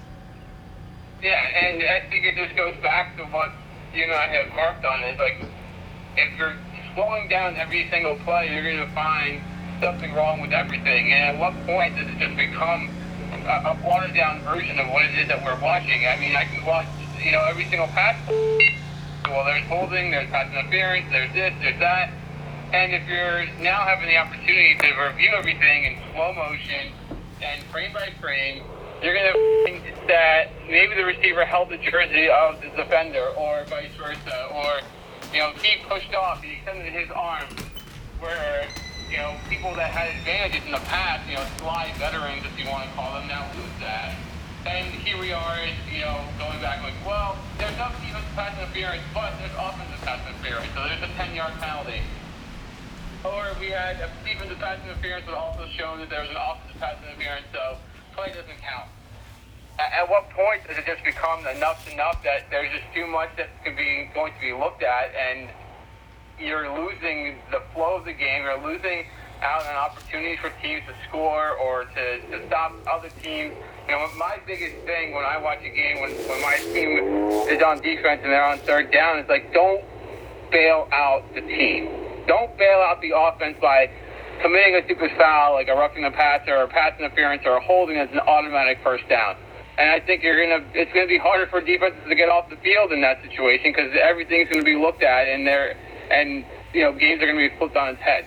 Yeah, 1.21 1.35
and 1.35 1.83
I 1.83 2.09
think 2.09 2.25
it 2.25 2.33
just 2.35 2.55
goes 2.55 2.73
back 2.81 3.15
to 3.17 3.25
what 3.25 3.51
you 3.93 4.05
and 4.05 4.11
I 4.11 4.25
have 4.25 4.51
marked 4.55 4.83
on. 4.85 5.03
Is 5.03 5.19
like 5.19 5.45
if 6.17 6.35
you're 6.39 6.55
slowing 6.95 7.29
down 7.29 7.57
every 7.57 7.87
single 7.91 8.15
play, 8.25 8.51
you're 8.51 8.63
going 8.63 8.89
to 8.89 8.95
find 8.95 9.39
something 9.81 10.15
wrong 10.15 10.41
with 10.41 10.51
everything. 10.51 11.13
And 11.13 11.37
at 11.37 11.39
what 11.39 11.53
point 11.67 11.95
does 11.95 12.07
it 12.07 12.17
just 12.17 12.35
become 12.35 12.89
a, 13.45 13.69
a 13.69 13.79
watered 13.85 14.15
down 14.15 14.41
version 14.41 14.79
of 14.79 14.89
what 14.89 15.05
it 15.05 15.13
is 15.13 15.27
that 15.27 15.45
we're 15.45 15.61
watching? 15.61 16.07
I 16.07 16.17
mean, 16.19 16.35
I 16.35 16.45
can 16.45 16.65
watch, 16.65 16.87
you 17.23 17.31
know, 17.31 17.45
every 17.47 17.65
single 17.65 17.87
pass. 17.89 18.17
Well, 19.29 19.45
there's 19.45 19.65
holding, 19.65 20.09
there's 20.09 20.27
pass 20.31 20.51
interference, 20.51 21.05
there's 21.11 21.31
this, 21.33 21.53
there's 21.61 21.79
that. 21.81 22.09
And 22.75 22.91
if 22.91 23.07
you're 23.07 23.47
now 23.63 23.87
having 23.87 24.11
the 24.11 24.17
opportunity 24.17 24.75
to 24.75 24.87
review 25.07 25.31
everything 25.31 25.85
in 25.85 25.95
slow 26.11 26.33
motion 26.33 26.91
and 27.41 27.63
frame 27.71 27.93
by 27.93 28.11
frame, 28.19 28.63
you're 29.01 29.15
going 29.15 29.31
to 29.31 29.63
think 29.63 29.95
that 30.11 30.51
maybe 30.67 30.93
the 30.93 31.05
receiver 31.05 31.45
held 31.45 31.69
the 31.69 31.77
jersey 31.77 32.27
of 32.27 32.59
the 32.59 32.67
defender 32.75 33.31
or 33.39 33.63
vice 33.71 33.95
versa, 33.95 34.51
or, 34.51 34.83
you 35.31 35.39
know, 35.39 35.55
he 35.63 35.79
pushed 35.87 36.13
off, 36.13 36.43
he 36.43 36.59
extended 36.59 36.91
his 36.91 37.09
arm, 37.15 37.47
where 38.19 38.67
you 39.09 39.17
know, 39.23 39.39
people 39.47 39.71
that 39.75 39.95
had 39.95 40.11
advantages 40.19 40.59
in 40.65 40.73
the 40.75 40.83
past, 40.91 41.23
you 41.29 41.39
know, 41.39 41.47
slide 41.63 41.95
veterans, 41.95 42.43
if 42.43 42.59
you 42.59 42.67
want 42.67 42.83
to 42.83 42.91
call 42.91 43.15
them, 43.15 43.23
now 43.31 43.47
lose 43.55 43.71
that. 43.79 44.19
And 44.67 44.91
here 44.99 45.15
we 45.15 45.31
are, 45.31 45.57
you 45.87 46.03
know, 46.03 46.19
going 46.35 46.59
back 46.59 46.83
like, 46.83 46.99
well, 47.07 47.39
there's 47.55 47.77
no 47.79 47.87
defensive 48.03 48.35
pass 48.35 48.51
interference, 48.59 49.03
but 49.13 49.31
there's 49.39 49.55
offensive 49.55 50.01
pass 50.03 50.19
interference, 50.27 50.67
so 50.75 50.83
there's 50.83 51.07
a 51.07 51.11
10-yard 51.15 51.53
penalty. 51.63 52.03
Or 53.25 53.55
we 53.59 53.73
had 53.73 53.97
a 53.97 54.09
defensive 54.23 54.59
pass 54.59 54.77
interference, 54.85 55.25
but 55.25 55.33
also 55.33 55.67
shown 55.77 55.99
that 55.99 56.09
there 56.09 56.21
was 56.21 56.29
an 56.29 56.37
offensive 56.37 56.79
pass 56.79 56.95
interference, 57.01 57.45
so 57.51 57.77
play 58.13 58.27
doesn't 58.27 58.61
count. 58.61 58.89
At 59.79 60.09
what 60.09 60.29
point 60.29 60.65
does 60.67 60.77
it 60.77 60.85
just 60.85 61.03
become 61.03 61.45
enough 61.47 61.91
enough 61.91 62.23
that 62.23 62.45
there's 62.51 62.71
just 62.71 62.85
too 62.93 63.07
much 63.07 63.29
that 63.37 63.49
can 63.63 63.75
be 63.75 64.09
going 64.13 64.31
to 64.33 64.39
be 64.39 64.53
looked 64.53 64.83
at, 64.83 65.11
and 65.15 65.49
you're 66.39 66.69
losing 66.69 67.37
the 67.51 67.61
flow 67.73 67.95
of 67.97 68.05
the 68.05 68.13
game. 68.13 68.43
You're 68.43 68.61
losing 68.63 69.05
out 69.41 69.65
on 69.65 69.75
opportunities 69.75 70.39
for 70.39 70.51
teams 70.61 70.83
to 70.87 70.93
score 71.09 71.57
or 71.57 71.85
to, 71.85 72.21
to 72.29 72.47
stop 72.47 72.73
other 72.87 73.09
teams. 73.21 73.53
You 73.87 73.93
know, 73.93 74.07
my 74.17 74.37
biggest 74.45 74.75
thing 74.85 75.13
when 75.13 75.25
I 75.25 75.37
watch 75.37 75.59
a 75.59 75.69
game, 75.69 75.99
when, 75.99 76.11
when 76.11 76.41
my 76.41 76.57
team 76.57 76.99
is 77.49 77.61
on 77.61 77.81
defense 77.81 78.21
and 78.23 78.31
they're 78.31 78.45
on 78.45 78.59
third 78.59 78.91
down, 78.91 79.19
is 79.19 79.27
like, 79.27 79.51
don't 79.51 79.83
bail 80.51 80.87
out 80.91 81.23
the 81.33 81.41
team. 81.41 82.04
Don't 82.27 82.57
bail 82.57 82.79
out 82.79 83.01
the 83.01 83.11
offense 83.15 83.57
by 83.61 83.89
committing 84.41 84.75
a 84.75 84.83
stupid 84.85 85.11
foul, 85.17 85.53
like 85.53 85.67
a 85.67 85.73
roughing 85.73 86.03
the 86.03 86.11
passer 86.11 86.55
or 86.55 86.63
a 86.63 86.67
pass 86.67 86.93
interference 86.99 87.43
or 87.45 87.59
holding 87.59 87.97
as 87.97 88.09
an 88.11 88.19
automatic 88.19 88.79
first 88.83 89.07
down. 89.09 89.35
And 89.77 89.89
I 89.91 89.99
think 89.99 90.23
you're 90.23 90.41
gonna. 90.41 90.65
It's 90.73 90.91
gonna 90.93 91.07
be 91.07 91.17
harder 91.17 91.47
for 91.47 91.59
defenses 91.59 91.99
to 92.07 92.15
get 92.15 92.29
off 92.29 92.49
the 92.49 92.55
field 92.57 92.93
in 92.93 93.01
that 93.01 93.21
situation 93.21 93.73
because 93.75 93.91
everything's 94.01 94.49
gonna 94.49 94.63
be 94.63 94.75
looked 94.75 95.03
at, 95.03 95.27
and 95.27 95.45
they're 95.45 95.75
and 96.11 96.45
you 96.73 96.81
know 96.81 96.91
games 96.93 97.21
are 97.21 97.25
going 97.25 97.37
to 97.37 97.49
be 97.49 97.57
flipped 97.57 97.75
on 97.75 97.89
its 97.89 98.01
head. 98.01 98.25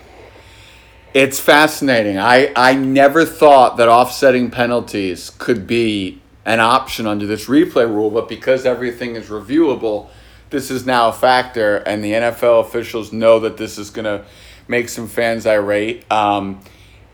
It's 1.14 1.40
fascinating. 1.40 2.18
I, 2.18 2.52
I 2.54 2.74
never 2.74 3.24
thought 3.24 3.78
that 3.78 3.88
offsetting 3.88 4.50
penalties 4.50 5.30
could 5.30 5.66
be 5.66 6.20
an 6.44 6.60
option 6.60 7.06
under 7.06 7.26
this 7.26 7.46
replay 7.46 7.88
rule, 7.88 8.10
but 8.10 8.28
because 8.28 8.66
everything 8.66 9.16
is 9.16 9.28
reviewable, 9.28 10.08
this 10.50 10.70
is 10.70 10.86
now 10.86 11.08
a 11.08 11.12
factor, 11.12 11.76
and 11.76 12.02
the 12.02 12.12
NFL 12.12 12.66
officials 12.66 13.12
know 13.12 13.40
that 13.40 13.56
this 13.56 13.78
is 13.78 13.90
going 13.90 14.04
to 14.04 14.24
make 14.66 14.88
some 14.88 15.08
fans 15.08 15.46
irate. 15.46 16.10
Um, 16.10 16.60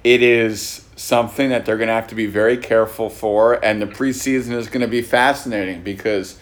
it 0.03 0.23
is 0.23 0.85
something 0.97 1.49
that 1.49 1.67
they're 1.67 1.77
going 1.77 1.89
to 1.89 1.95
have 1.95 2.09
to 2.09 2.15
be 2.15 2.27
very 2.27 2.57
careful 2.57 3.11
for, 3.11 3.65
and 3.65 3.81
the 3.81 3.87
preseason 3.87 4.53
is 4.53 4.69
going 4.69 4.83
to 4.83 4.89
be 4.89 5.03
fascinating 5.03 5.83
because 5.83 6.39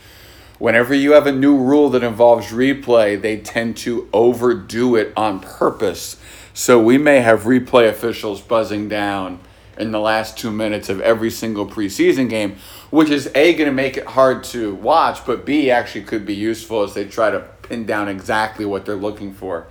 whenever 0.59 0.95
you 0.95 1.13
have 1.13 1.27
a 1.27 1.33
new 1.33 1.57
rule 1.57 1.89
that 1.91 2.03
involves 2.03 2.49
replay, 2.49 3.21
they 3.21 3.39
tend 3.39 3.77
to 3.79 4.09
overdo 4.13 4.97
it 4.97 5.13
on 5.17 5.41
purpose. 5.41 6.17
So 6.55 6.83
we 6.83 6.99
may 6.99 7.21
have 7.21 7.43
replay 7.43 7.89
officials 7.89 8.43
buzzing 8.43 8.89
down 8.89 9.41
in 9.79 9.91
the 9.91 10.01
last 10.01 10.37
two 10.37 10.51
minutes 10.51 10.89
of 10.89 11.01
every 11.01 11.31
single 11.31 11.67
preseason 11.67 12.29
game, 12.29 12.57
which 12.91 13.11
is 13.11 13.31
A, 13.35 13.55
going 13.55 13.69
to 13.69 13.75
make 13.75 13.97
it 13.97 14.07
hard 14.07 14.45
to 14.45 14.75
watch, 14.75 15.25
but 15.25 15.45
B, 15.47 15.71
actually 15.71 16.05
could 16.05 16.27
be 16.27 16.35
useful 16.35 16.83
as 16.83 16.95
they 16.95 17.05
try 17.07 17.31
to 17.31 17.41
pin 17.63 17.87
down 17.87 18.09
exactly 18.09 18.65
what 18.65 18.85
they're 18.85 18.95
looking 18.97 19.33
for 19.33 19.67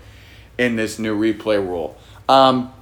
in 0.58 0.75
this 0.75 0.98
new 1.00 1.17
replay 1.17 1.58
rule. 1.58 1.98
Um, 2.27 2.74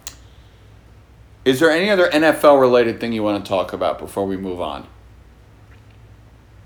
is 1.45 1.59
there 1.59 1.71
any 1.71 1.89
other 1.89 2.09
NFL 2.09 2.59
related 2.59 2.99
thing 2.99 3.11
you 3.13 3.23
want 3.23 3.43
to 3.43 3.49
talk 3.49 3.73
about 3.73 3.99
before 3.99 4.25
we 4.25 4.37
move 4.37 4.61
on? 4.61 4.87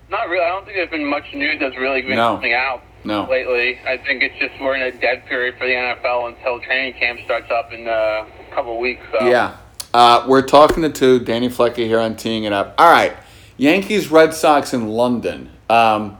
Not 0.10 0.30
really. 0.30 0.44
I 0.46 0.50
don't 0.50 0.66
think 0.66 0.78
there's 0.78 0.90
been 0.90 1.06
much 1.06 1.34
news 1.34 1.60
that's 1.60 1.78
really 1.78 2.02
been 2.02 2.16
No. 2.18 2.36
coming 2.36 2.54
out 2.54 2.84
No. 3.04 3.28
lately. 3.30 3.80
I 3.88 3.98
think 3.98 4.22
it's 4.22 4.38
just 4.40 4.54
we're 4.62 4.76
in 4.76 4.82
a 4.84 4.92
dead 4.92 5.26
period 5.26 5.56
for 5.58 5.66
the 5.66 5.74
NFL 5.74 6.28
until 6.28 6.60
training 6.60 6.94
camp 7.00 7.20
starts 7.26 7.50
up 7.50 7.72
in 7.72 7.88
a 7.88 8.26
couple 8.54 8.74
of 8.74 8.80
weeks. 8.80 9.02
So. 9.12 9.28
Yeah. 9.28 9.56
Uh, 9.94 10.26
we're 10.28 10.42
talking 10.42 10.82
to 10.82 10.90
two, 10.90 11.20
Danny 11.20 11.50
Flecker 11.50 11.76
here 11.76 12.00
on 12.00 12.16
Teeing 12.16 12.46
It 12.46 12.54
Up. 12.54 12.74
All 12.80 12.90
right. 12.90 13.16
Yankees, 13.58 14.10
Red 14.10 14.34
Sox 14.34 14.74
in 14.74 14.88
London. 14.88 15.52
Um, 15.70 16.18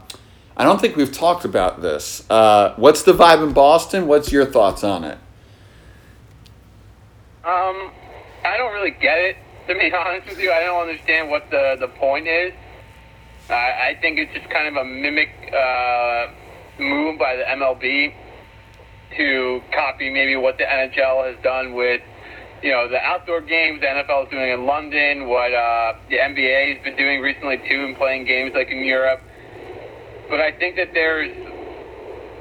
I 0.56 0.62
don't 0.62 0.80
think 0.80 0.94
we've 0.94 1.12
talked 1.12 1.44
about 1.44 1.82
this. 1.82 2.28
Uh, 2.30 2.74
what's 2.76 3.02
the 3.02 3.12
vibe 3.12 3.42
in 3.42 3.52
Boston? 3.52 4.06
What's 4.06 4.30
your 4.30 4.46
thoughts 4.46 4.84
on 4.84 5.02
it? 5.02 5.18
Um, 7.44 7.90
I 8.44 8.56
don't 8.56 8.72
really 8.72 8.92
get 8.92 9.18
it. 9.18 9.36
To 9.66 9.74
be 9.74 9.92
honest 9.94 10.28
with 10.28 10.38
you, 10.38 10.52
I 10.52 10.60
don't 10.60 10.88
understand 10.88 11.28
what 11.28 11.50
the 11.50 11.76
the 11.80 11.88
point 11.88 12.28
is. 12.28 12.52
Uh, 13.50 13.54
I 13.54 13.98
think 14.00 14.18
it's 14.18 14.32
just 14.32 14.48
kind 14.48 14.68
of 14.68 14.76
a 14.76 14.84
mimic 14.84 15.30
uh, 15.52 16.28
move 16.78 17.18
by 17.18 17.36
the 17.36 17.42
MLB 17.42 18.14
to 19.16 19.62
copy 19.72 20.10
maybe 20.10 20.36
what 20.36 20.58
the 20.58 20.64
NHL 20.64 21.26
has 21.26 21.42
done 21.42 21.74
with, 21.74 22.00
you 22.64 22.70
know, 22.70 22.88
the 22.88 22.96
outdoor 22.96 23.42
games 23.42 23.82
the 23.82 23.86
NFL 23.86 24.24
is 24.24 24.30
doing 24.30 24.50
in 24.50 24.64
London, 24.64 25.28
what 25.28 25.52
uh, 25.52 25.92
the 26.08 26.16
NBA 26.16 26.76
has 26.76 26.82
been 26.82 26.96
doing 26.96 27.20
recently 27.20 27.58
too, 27.68 27.84
and 27.84 27.96
playing 27.96 28.24
games 28.24 28.52
like 28.54 28.70
in 28.70 28.82
Europe. 28.82 29.20
But 30.30 30.40
I 30.40 30.50
think 30.50 30.76
that 30.76 30.88
there's, 30.94 31.28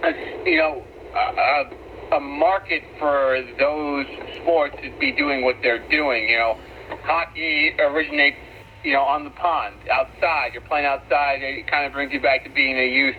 a, 0.01 0.49
you 0.49 0.57
know, 0.57 0.81
a, 1.13 2.15
a 2.15 2.19
market 2.21 2.83
for 2.97 3.43
those 3.59 4.05
sports 4.41 4.77
to 4.81 4.97
be 4.97 5.11
doing 5.11 5.43
what 5.43 5.57
they're 5.61 5.85
doing. 5.89 6.29
You 6.29 6.37
know, 6.37 6.57
hockey 7.03 7.75
originates 7.77 8.37
you 8.83 8.93
know, 8.93 9.01
on 9.01 9.23
the 9.23 9.29
pond, 9.31 9.75
outside. 9.91 10.51
You're 10.53 10.61
playing 10.63 10.85
outside. 10.85 11.39
It 11.41 11.67
kind 11.67 11.85
of 11.85 11.93
brings 11.93 12.11
you 12.13 12.21
back 12.21 12.43
to 12.43 12.49
being 12.49 12.77
a 12.77 12.87
youth. 12.87 13.15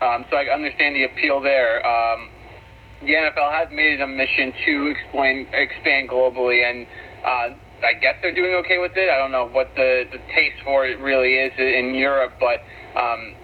Um, 0.00 0.24
so 0.30 0.36
I 0.36 0.52
understand 0.52 0.96
the 0.96 1.04
appeal 1.04 1.40
there. 1.40 1.86
Um, 1.86 2.29
the 3.00 3.14
NFL 3.14 3.52
has 3.52 3.68
made 3.72 3.98
it 3.98 4.00
a 4.00 4.06
mission 4.06 4.52
to 4.66 4.86
explain, 4.88 5.46
expand 5.52 6.08
globally, 6.08 6.68
and 6.68 6.86
uh, 7.24 7.56
I 7.82 7.94
guess 8.00 8.16
they're 8.20 8.34
doing 8.34 8.54
okay 8.66 8.78
with 8.78 8.92
it. 8.96 9.08
I 9.08 9.16
don't 9.16 9.32
know 9.32 9.48
what 9.48 9.70
the, 9.74 10.04
the 10.12 10.18
taste 10.34 10.60
for 10.64 10.86
it 10.86 11.00
really 11.00 11.34
is 11.34 11.52
in 11.56 11.94
Europe, 11.94 12.32
but 12.38 12.60
um, 12.98 13.34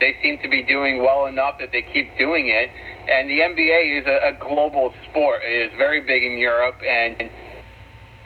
they 0.00 0.16
seem 0.22 0.38
to 0.42 0.48
be 0.48 0.62
doing 0.64 1.02
well 1.02 1.26
enough 1.26 1.54
that 1.60 1.70
they 1.72 1.82
keep 1.82 2.18
doing 2.18 2.48
it. 2.48 2.70
And 3.08 3.30
the 3.30 3.40
NBA 3.40 4.00
is 4.00 4.06
a, 4.06 4.34
a 4.34 4.38
global 4.38 4.92
sport. 5.10 5.42
It 5.44 5.70
is 5.70 5.78
very 5.78 6.00
big 6.00 6.24
in 6.24 6.38
Europe, 6.38 6.76
and 6.82 7.30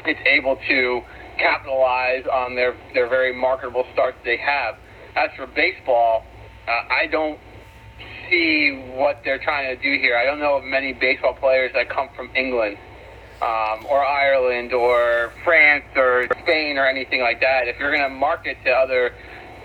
it's 0.06 0.20
able 0.26 0.56
to 0.68 1.02
capitalize 1.38 2.24
on 2.32 2.54
their 2.54 2.74
their 2.94 3.08
very 3.08 3.34
marketable 3.34 3.84
starts 3.92 4.16
they 4.24 4.38
have. 4.38 4.76
As 5.16 5.28
for 5.36 5.46
baseball, 5.46 6.24
uh, 6.66 6.70
I 6.88 7.06
don't 7.10 7.38
see 8.30 8.72
what 8.94 9.22
they're 9.24 9.38
trying 9.38 9.76
to 9.76 9.82
do 9.82 10.00
here. 10.00 10.16
I 10.16 10.24
don't 10.24 10.38
know 10.38 10.56
of 10.56 10.64
many 10.64 10.92
baseball 10.92 11.34
players 11.34 11.72
that 11.74 11.90
come 11.90 12.08
from 12.16 12.30
England 12.34 12.78
um, 13.42 13.84
or 13.88 14.04
Ireland 14.04 14.72
or 14.72 15.32
France 15.44 15.84
or 15.96 16.26
Spain 16.42 16.78
or 16.78 16.86
anything 16.86 17.20
like 17.20 17.40
that. 17.40 17.68
If 17.68 17.78
you're 17.78 17.94
going 17.94 18.08
to 18.08 18.14
market 18.14 18.56
to 18.64 18.70
other 18.70 19.12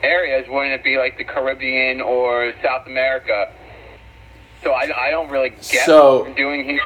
areas, 0.04 0.48
wouldn't 0.50 0.74
it 0.74 0.84
be 0.84 0.98
like 0.98 1.18
the 1.18 1.24
Caribbean 1.24 2.02
or 2.02 2.54
South 2.64 2.88
America? 2.88 3.52
So 4.64 4.72
I, 4.72 5.08
I 5.08 5.12
don't 5.12 5.30
really 5.30 5.50
get 5.52 5.86
So- 5.86 6.20
what 6.20 6.30
we're 6.30 6.36
doing 6.36 6.66
here. 6.66 6.82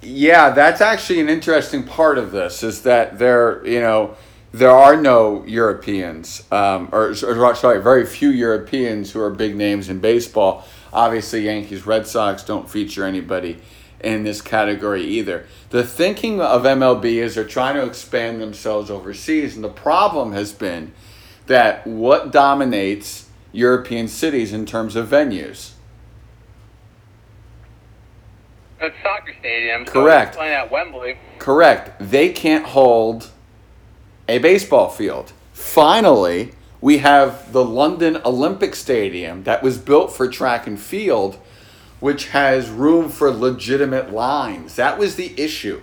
Yeah, 0.00 0.50
that's 0.50 0.80
actually 0.80 1.20
an 1.20 1.28
interesting 1.28 1.82
part 1.84 2.16
of 2.16 2.32
this 2.32 2.62
is 2.62 2.80
that 2.82 3.18
there, 3.18 3.66
you 3.66 3.78
know, 3.78 4.16
there 4.50 4.70
are 4.70 4.96
no 4.96 5.44
Europeans, 5.44 6.44
um, 6.50 6.88
or, 6.92 7.08
or 7.10 7.54
sorry, 7.54 7.82
very 7.82 8.06
few 8.06 8.30
Europeans 8.30 9.12
who 9.12 9.20
are 9.20 9.28
big 9.28 9.54
names 9.54 9.90
in 9.90 9.98
baseball. 9.98 10.64
Obviously, 10.96 11.42
Yankees, 11.42 11.84
Red 11.84 12.06
Sox 12.06 12.42
don't 12.42 12.70
feature 12.70 13.04
anybody 13.04 13.58
in 14.00 14.24
this 14.24 14.40
category 14.40 15.04
either. 15.04 15.46
The 15.68 15.84
thinking 15.84 16.40
of 16.40 16.62
MLB 16.62 17.04
is 17.16 17.34
they're 17.34 17.44
trying 17.44 17.74
to 17.74 17.84
expand 17.84 18.40
themselves 18.40 18.90
overseas, 18.90 19.54
and 19.56 19.62
the 19.62 19.68
problem 19.68 20.32
has 20.32 20.54
been 20.54 20.94
that 21.48 21.86
what 21.86 22.32
dominates 22.32 23.28
European 23.52 24.08
cities 24.08 24.54
in 24.54 24.64
terms 24.64 24.96
of 24.96 25.08
venues? 25.08 25.72
It's 28.80 28.96
soccer 29.02 29.34
stadium. 29.38 29.84
So 29.84 29.92
Correct. 29.92 30.36
Playing 30.36 30.54
at 30.54 30.70
Wembley. 30.70 31.18
Correct. 31.38 31.92
They 32.00 32.30
can't 32.30 32.64
hold 32.64 33.30
a 34.26 34.38
baseball 34.38 34.88
field. 34.88 35.34
Finally, 35.52 36.52
we 36.80 36.98
have 36.98 37.52
the 37.52 37.64
London 37.64 38.20
Olympic 38.24 38.74
Stadium 38.74 39.44
that 39.44 39.62
was 39.62 39.78
built 39.78 40.12
for 40.12 40.28
track 40.28 40.66
and 40.66 40.78
field, 40.78 41.38
which 42.00 42.28
has 42.28 42.68
room 42.68 43.08
for 43.08 43.30
legitimate 43.30 44.12
lines. 44.12 44.76
That 44.76 44.98
was 44.98 45.16
the 45.16 45.38
issue. 45.40 45.80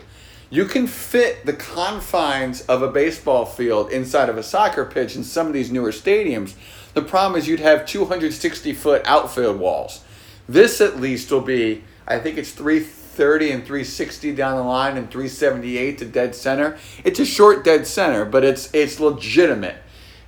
You 0.49 0.65
can 0.65 0.85
fit 0.85 1.47
the 1.47 1.53
confines 1.53 2.61
of 2.67 2.83
a 2.83 2.91
baseball 2.91 3.45
field 3.45 3.91
inside 3.91 4.29
of 4.29 4.37
a 4.37 4.43
soccer 4.43 4.85
pitch 4.85 5.15
in 5.15 5.23
some 5.23 5.47
of 5.47 5.53
these 5.53 5.71
newer 5.71 5.91
stadiums. 5.91 6.53
The 6.93 7.01
problem 7.01 7.39
is 7.39 7.47
you'd 7.47 7.59
have 7.59 7.87
260 7.87 8.71
foot 8.73 9.01
outfield 9.05 9.59
walls. 9.59 10.03
This 10.47 10.79
at 10.79 10.99
least 10.99 11.31
will 11.31 11.41
be, 11.41 11.83
I 12.07 12.19
think 12.19 12.37
it's 12.37 12.51
330 12.51 13.51
and 13.51 13.63
360 13.63 14.35
down 14.35 14.57
the 14.57 14.63
line 14.63 14.95
and 14.95 15.09
378 15.09 15.97
to 15.97 16.05
dead 16.05 16.35
center. 16.35 16.77
It's 17.03 17.19
a 17.19 17.25
short 17.25 17.63
dead 17.63 17.87
center, 17.87 18.23
but 18.23 18.43
it's 18.43 18.71
it's 18.75 18.99
legitimate, 18.99 19.77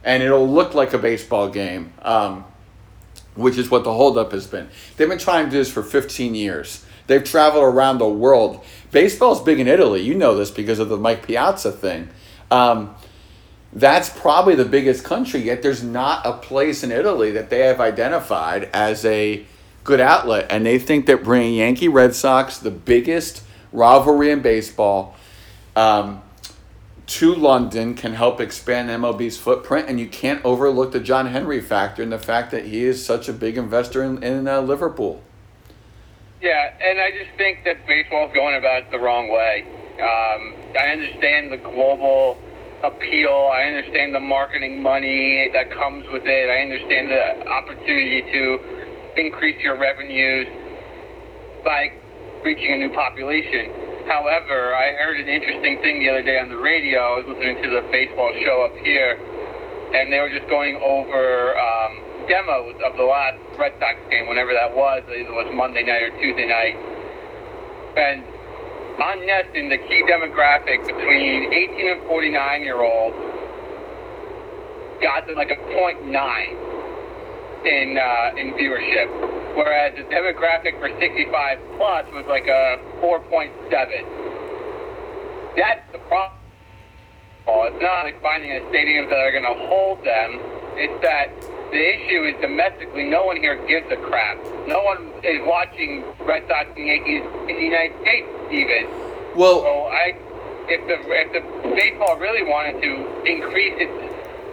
and 0.06 0.22
it'll 0.24 0.48
look 0.48 0.74
like 0.74 0.94
a 0.94 0.98
baseball 0.98 1.50
game, 1.50 1.92
um, 2.04 2.46
which 3.34 3.58
is 3.58 3.70
what 3.70 3.84
the 3.84 3.92
holdup 3.92 4.32
has 4.32 4.48
been. 4.48 4.70
They've 4.96 5.10
been 5.10 5.18
trying 5.18 5.46
to 5.46 5.52
do 5.52 5.58
this 5.58 5.72
for 5.72 5.84
15 5.84 6.36
years. 6.36 6.86
They've 7.08 7.24
traveled 7.24 7.64
around 7.64 7.98
the 7.98 8.08
world. 8.08 8.64
Baseball's 8.92 9.42
big 9.42 9.60
in 9.60 9.68
Italy. 9.68 10.02
You 10.02 10.14
know 10.14 10.36
this 10.36 10.52
because 10.52 10.80
of 10.80 10.90
the 10.90 10.98
Mike 10.98 11.28
Piazza 11.28 11.72
thing. 11.72 12.10
Um, 12.50 12.96
that's 13.74 14.10
probably 14.10 14.56
the 14.56 14.66
biggest 14.66 15.04
country, 15.04 15.42
yet 15.42 15.62
there's 15.62 15.84
not 15.84 16.26
a 16.26 16.34
place 16.34 16.84
in 16.84 16.92
Italy 16.92 17.32
that 17.32 17.50
they 17.50 17.60
have 17.62 17.82
identified 17.82 18.70
as 18.74 19.04
a 19.04 19.46
good 19.84 20.00
outlet. 20.00 20.48
And 20.50 20.66
they 20.66 20.80
think 20.80 21.08
that 21.08 21.24
bringing 21.24 21.56
Yankee 21.56 21.90
Red 21.90 22.16
Sox, 22.16 22.60
the 22.60 22.72
biggest 22.72 23.44
rivalry 23.74 24.32
in 24.32 24.42
baseball, 24.42 25.16
um, 25.76 26.22
to 27.08 27.36
London 27.36 27.94
can 27.94 28.14
help 28.14 28.42
expand 28.42 28.90
MLB's 28.90 29.38
footprint. 29.38 29.90
And 29.90 30.00
you 30.00 30.08
can't 30.08 30.44
overlook 30.44 30.92
the 30.92 31.00
John 31.00 31.28
Henry 31.28 31.62
factor 31.62 32.02
and 32.02 32.12
the 32.12 32.20
fact 32.20 32.52
that 32.52 32.66
he 32.66 32.84
is 32.84 33.06
such 33.06 33.30
a 33.30 33.34
big 33.34 33.58
investor 33.58 34.04
in, 34.04 34.24
in 34.24 34.48
uh, 34.48 34.62
Liverpool. 34.62 35.22
Yeah, 36.42 36.74
and 36.82 37.00
I 37.00 37.12
just 37.12 37.36
think 37.38 37.64
that 37.66 37.88
baseball's 37.88 38.34
going 38.34 38.56
about 38.56 38.84
it 38.84 38.92
the 38.92 39.00
wrong 39.00 39.30
way. 39.30 39.66
Um, 39.96 40.54
I 40.78 40.90
understand 40.92 41.52
the 41.52 41.58
global 41.58 42.38
appeal. 42.84 43.50
I 43.52 43.64
understand 43.64 44.14
the 44.14 44.20
marketing 44.20 44.82
money 44.82 45.50
that 45.54 45.72
comes 45.72 46.06
with 46.12 46.24
it. 46.26 46.50
I 46.50 46.62
understand 46.62 47.10
the 47.10 47.48
opportunity 47.48 48.22
to 48.32 48.60
increase 49.18 49.62
your 49.64 49.78
revenues 49.78 50.48
by 51.64 51.94
reaching 52.44 52.74
a 52.74 52.78
new 52.78 52.94
population. 52.94 53.85
However, 54.08 54.76
I 54.76 54.94
heard 54.94 55.20
an 55.20 55.28
interesting 55.28 55.82
thing 55.82 56.00
the 56.00 56.10
other 56.10 56.22
day 56.22 56.40
on 56.40 56.50
the 56.50 56.58
radio. 56.58 57.00
I 57.00 57.18
was 57.18 57.26
listening 57.28 57.62
to 57.64 57.70
the 57.70 57.82
baseball 57.92 58.32
show 58.46 58.62
up 58.62 58.78
here, 58.86 59.18
and 59.98 60.14
they 60.14 60.20
were 60.20 60.30
just 60.30 60.48
going 60.48 60.78
over 60.78 61.58
um, 61.58 62.06
demos 62.30 62.78
of 62.86 62.98
the 62.98 63.04
last 63.04 63.42
Red 63.58 63.74
Sox 63.80 63.98
game, 64.10 64.28
whenever 64.30 64.54
that 64.54 64.76
was. 64.76 65.02
Either 65.10 65.26
it 65.26 65.34
was 65.34 65.50
Monday 65.54 65.84
night 65.84 66.04
or 66.04 66.12
Tuesday 66.22 66.46
night. 66.46 66.78
And 67.98 68.22
on 69.02 69.26
NESN, 69.26 69.70
the 69.74 69.82
key 69.90 70.04
demographic 70.06 70.86
between 70.86 71.52
18 71.52 71.90
and 71.98 72.08
49 72.08 72.62
year 72.62 72.82
olds 72.82 73.18
got 75.02 75.28
to 75.28 75.34
like 75.34 75.50
a 75.50 75.58
.9 75.58 76.06
in 77.66 77.98
uh, 77.98 78.38
in 78.38 78.54
viewership, 78.54 79.10
whereas 79.56 79.96
the 79.96 80.04
demographic 80.04 80.80
for 80.80 80.90
65 81.00 81.60
plus 81.78 82.06
was 82.14 82.26
like 82.28 82.48
a 82.48 82.80
4.7. 83.02 83.66
That's 85.56 85.92
the 85.92 86.00
problem. 86.00 86.38
It's 87.48 87.82
not 87.82 88.06
like 88.06 88.22
finding 88.22 88.52
a 88.52 88.60
stadiums 88.72 89.10
that 89.10 89.18
are 89.20 89.32
going 89.32 89.44
to 89.44 89.68
hold 89.68 90.04
them. 90.04 90.40
It's 90.78 91.02
that 91.02 91.32
the 91.72 91.82
issue 91.82 92.24
is 92.24 92.36
domestically, 92.42 93.04
no 93.10 93.26
one 93.26 93.38
here 93.38 93.56
gives 93.68 93.90
a 93.92 93.96
crap. 93.98 94.38
No 94.68 94.84
one 94.84 95.12
is 95.24 95.42
watching 95.46 96.04
Red 96.22 96.48
Sox 96.48 96.70
and 96.76 96.88
Yankees 96.88 97.24
in 97.50 97.56
the 97.56 97.64
United 97.64 97.96
States 98.02 98.28
even. 98.52 98.88
Well, 99.36 99.62
So 99.62 99.88
I, 99.92 100.16
if 100.68 100.82
the 100.88 100.98
if 101.10 101.32
the 101.34 101.42
baseball 101.76 102.18
really 102.18 102.44
wanted 102.44 102.82
to 102.82 102.92
increase 103.26 103.76
its 103.78 103.92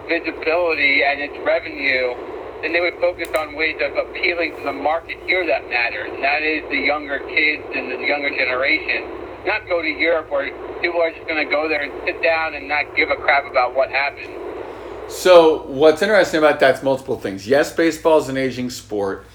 visibility 0.09 1.05
and 1.05 1.21
its 1.21 1.37
revenue, 1.47 2.15
then 2.63 2.73
they 2.73 2.81
would 2.81 2.99
focus 3.01 3.29
on 3.37 3.55
ways 3.55 3.77
of 3.83 3.97
appealing 3.97 4.57
to 4.57 4.63
the 4.63 4.73
market 4.73 5.19
here 5.27 5.45
that 5.47 5.69
matters, 5.69 6.11
and 6.13 6.23
that 6.23 6.43
is 6.43 6.63
the 6.71 6.79
younger 6.79 7.19
kids 7.19 7.65
and 7.75 7.91
the 7.91 8.07
younger 8.07 8.31
generation. 8.31 9.11
Not 9.45 9.67
go 9.67 9.83
to 9.83 9.89
Europe 9.89 10.31
where 10.31 10.47
people 10.81 11.03
are 11.03 11.11
just 11.11 11.27
going 11.27 11.45
to 11.45 11.51
go 11.51 11.69
there 11.69 11.83
and 11.83 11.93
sit 12.05 12.23
down 12.23 12.55
and 12.55 12.69
not 12.69 12.95
give 12.95 13.11
a 13.11 13.17
crap 13.17 13.51
about 13.51 13.75
what 13.75 13.91
happened. 13.91 14.33
So 15.09 15.65
what's 15.65 16.01
interesting 16.01 16.39
about 16.39 16.61
that's 16.61 16.83
multiple 16.83 17.19
things. 17.19 17.47
Yes, 17.49 17.75
baseball 17.75 18.19
is 18.19 18.29
an 18.29 18.37
aging 18.37 18.71
sport. 18.71 19.27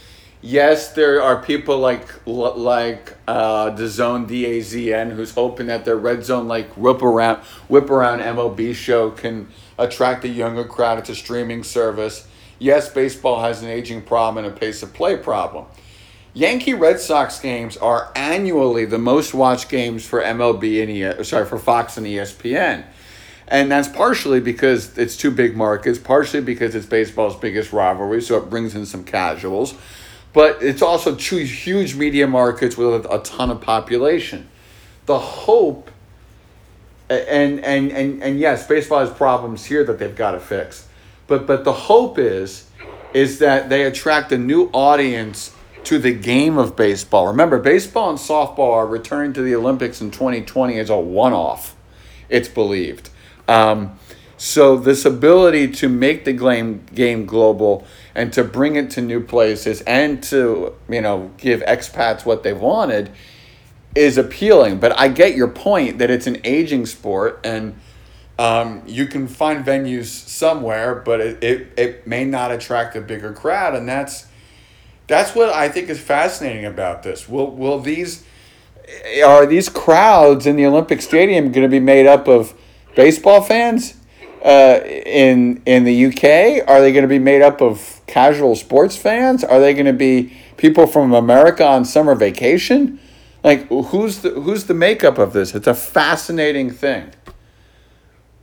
Yes, 0.42 0.94
there 0.94 1.22
are 1.22 1.42
people 1.42 1.80
like 1.80 2.08
like 2.26 3.18
uh, 3.28 3.72
the 3.72 3.88
Zone 3.88 4.28
DAZN 4.28 5.12
who's 5.12 5.34
hoping 5.34 5.68
that 5.68 5.84
their 5.84 5.98
red 5.98 6.24
zone 6.24 6.48
like 6.48 6.70
whip 6.78 7.02
around 7.02 7.40
whip 7.68 7.90
around 7.90 8.20
MLB 8.20 8.76
show 8.76 9.12
can 9.12 9.50
attract 9.80 10.24
a 10.26 10.30
younger 10.30 10.64
crowd. 10.64 11.00
It's 11.00 11.10
a 11.10 11.16
streaming 11.16 11.64
service. 11.64 12.27
Yes, 12.60 12.90
baseball 12.90 13.42
has 13.42 13.62
an 13.62 13.70
aging 13.70 14.02
problem 14.02 14.44
and 14.44 14.54
a 14.54 14.58
pace 14.58 14.82
of 14.82 14.94
play 14.94 15.18
problem. 15.18 15.66
Yankee 16.34 16.74
Red 16.74 17.00
Sox 17.00 17.40
games 17.40 17.78
are 17.78 18.12
annually 18.16 18.86
the 18.86 19.00
most 19.00 19.34
watched 19.34 19.70
games 19.70 20.06
for 20.06 20.22
MLB 20.22 20.82
and 20.82 21.20
e- 21.20 21.24
sorry 21.24 21.46
for 21.46 21.58
Fox 21.58 21.98
and 21.98 22.06
ESPN. 22.06 22.86
And 23.48 23.72
that's 23.72 23.88
partially 23.88 24.40
because 24.40 24.98
it's 24.98 25.16
two 25.16 25.32
big 25.32 25.56
markets, 25.56 25.98
partially 25.98 26.42
because 26.42 26.76
it's 26.76 26.86
baseball's 26.86 27.36
biggest 27.36 27.72
rivalry, 27.72 28.22
so 28.22 28.38
it 28.38 28.50
brings 28.50 28.76
in 28.76 28.86
some 28.86 29.04
casuals. 29.04 29.74
But 30.34 30.62
it's 30.62 30.82
also 30.82 31.16
two 31.16 31.38
huge 31.38 31.96
media 31.96 32.28
markets 32.28 32.78
with 32.78 33.06
a, 33.06 33.20
ton 33.20 33.50
of 33.50 33.62
population. 33.62 34.50
The 35.06 35.18
hope, 35.18 35.90
and, 37.10 37.62
and, 37.62 37.92
and, 37.92 38.22
and 38.22 38.40
yes, 38.40 38.68
baseball 38.68 39.00
has 39.00 39.10
problems 39.10 39.66
here 39.66 39.84
that 39.86 39.98
they've 39.98 40.16
got 40.16 40.32
to 40.32 40.40
fix. 40.40 40.87
But, 41.28 41.46
but 41.46 41.64
the 41.64 41.74
hope 41.74 42.18
is, 42.18 42.70
is 43.14 43.40
that 43.40 43.70
they 43.70 43.84
attract 43.84 44.32
a 44.32 44.38
new 44.38 44.70
audience 44.74 45.54
to 45.86 46.00
the 46.00 46.14
game 46.14 46.58
of 46.58 46.76
baseball. 46.76 47.28
Remember, 47.28 47.60
baseball 47.60 48.10
and 48.10 48.20
softball 48.20 48.74
are 48.74 48.88
returning 48.88 49.34
to 49.34 49.42
the 49.42 49.56
Olympics 49.56 50.02
in 50.02 50.12
2020 50.12 50.78
as 50.80 50.90
a 50.90 50.98
one 50.98 51.34
off, 51.34 51.76
it's 52.30 52.50
believed. 52.50 53.10
Um, 53.48 53.98
so 54.38 54.78
this 54.78 55.06
ability 55.06 55.72
to 55.72 55.90
make 55.90 56.26
the 56.26 56.34
game 56.34 56.86
game 56.94 57.26
global 57.26 57.88
and 58.14 58.32
to 58.34 58.44
bring 58.44 58.76
it 58.76 58.92
to 58.92 59.02
new 59.02 59.20
places 59.20 59.82
and 59.82 60.22
to 60.24 60.76
you 60.88 61.02
know 61.02 61.32
give 61.38 61.62
expats 61.62 62.24
what 62.24 62.44
they 62.44 62.54
wanted 62.54 63.10
is 63.96 64.18
appealing. 64.18 64.80
But 64.80 64.98
I 65.00 65.08
get 65.08 65.36
your 65.36 65.48
point 65.48 65.98
that 65.98 66.12
it's 66.12 66.28
an 66.28 66.40
aging 66.44 66.86
sport 66.86 67.40
and 67.44 67.80
um, 68.40 68.84
you 68.86 69.08
can 69.08 69.28
find 69.28 69.66
venues 69.66 70.06
somewhere, 70.06 70.96
but 70.96 71.20
it, 71.20 71.44
it, 71.44 71.68
it 71.78 72.08
may 72.08 72.24
not 72.24 72.52
attract 72.52 72.96
a 72.96 73.02
bigger 73.02 73.34
crowd, 73.34 73.76
and 73.76 73.88
that's 73.88 74.28
that's 75.08 75.34
what 75.34 75.50
I 75.50 75.70
think 75.70 75.90
is 75.90 76.00
fascinating 76.00 76.66
about 76.66 77.04
this. 77.04 77.28
Will 77.28 77.50
will 77.50 77.80
these 77.80 78.24
are 79.26 79.46
these 79.46 79.70
crowds 79.70 80.46
in 80.46 80.56
the 80.56 80.66
Olympic 80.66 81.02
Stadium 81.02 81.52
going 81.52 81.64
to 81.66 81.70
be 81.70 81.80
made 81.80 82.06
up 82.06 82.28
of 82.28 82.54
baseball 82.96 83.42
fans 83.42 83.96
uh, 84.44 84.82
in 84.86 85.64
in 85.66 85.84
the 85.84 86.06
UK? 86.06 86.68
Are 86.68 86.80
they 86.82 86.92
going 86.92 87.04
to 87.04 87.08
be 87.08 87.20
made 87.20 87.42
up 87.42 87.62
of 87.62 88.02
casual 88.06 88.56
sports 88.56 88.96
fans? 88.96 89.44
Are 89.44 89.60
they 89.60 89.74
going 89.74 89.88
to 89.88 89.94
be 89.94 90.38
people 90.58 90.86
from 90.86 91.14
America 91.14 91.66
on 91.66 91.86
summer 91.86 92.14
vacation? 92.14 93.00
Like 93.44 93.68
who's 93.70 94.20
the 94.20 94.30
who's 94.30 94.66
the 94.66 94.74
makeup 94.76 95.18
of 95.18 95.34
this? 95.34 95.56
It's 95.56 95.68
a 95.68 95.74
fascinating 95.74 96.70
thing. 96.70 97.12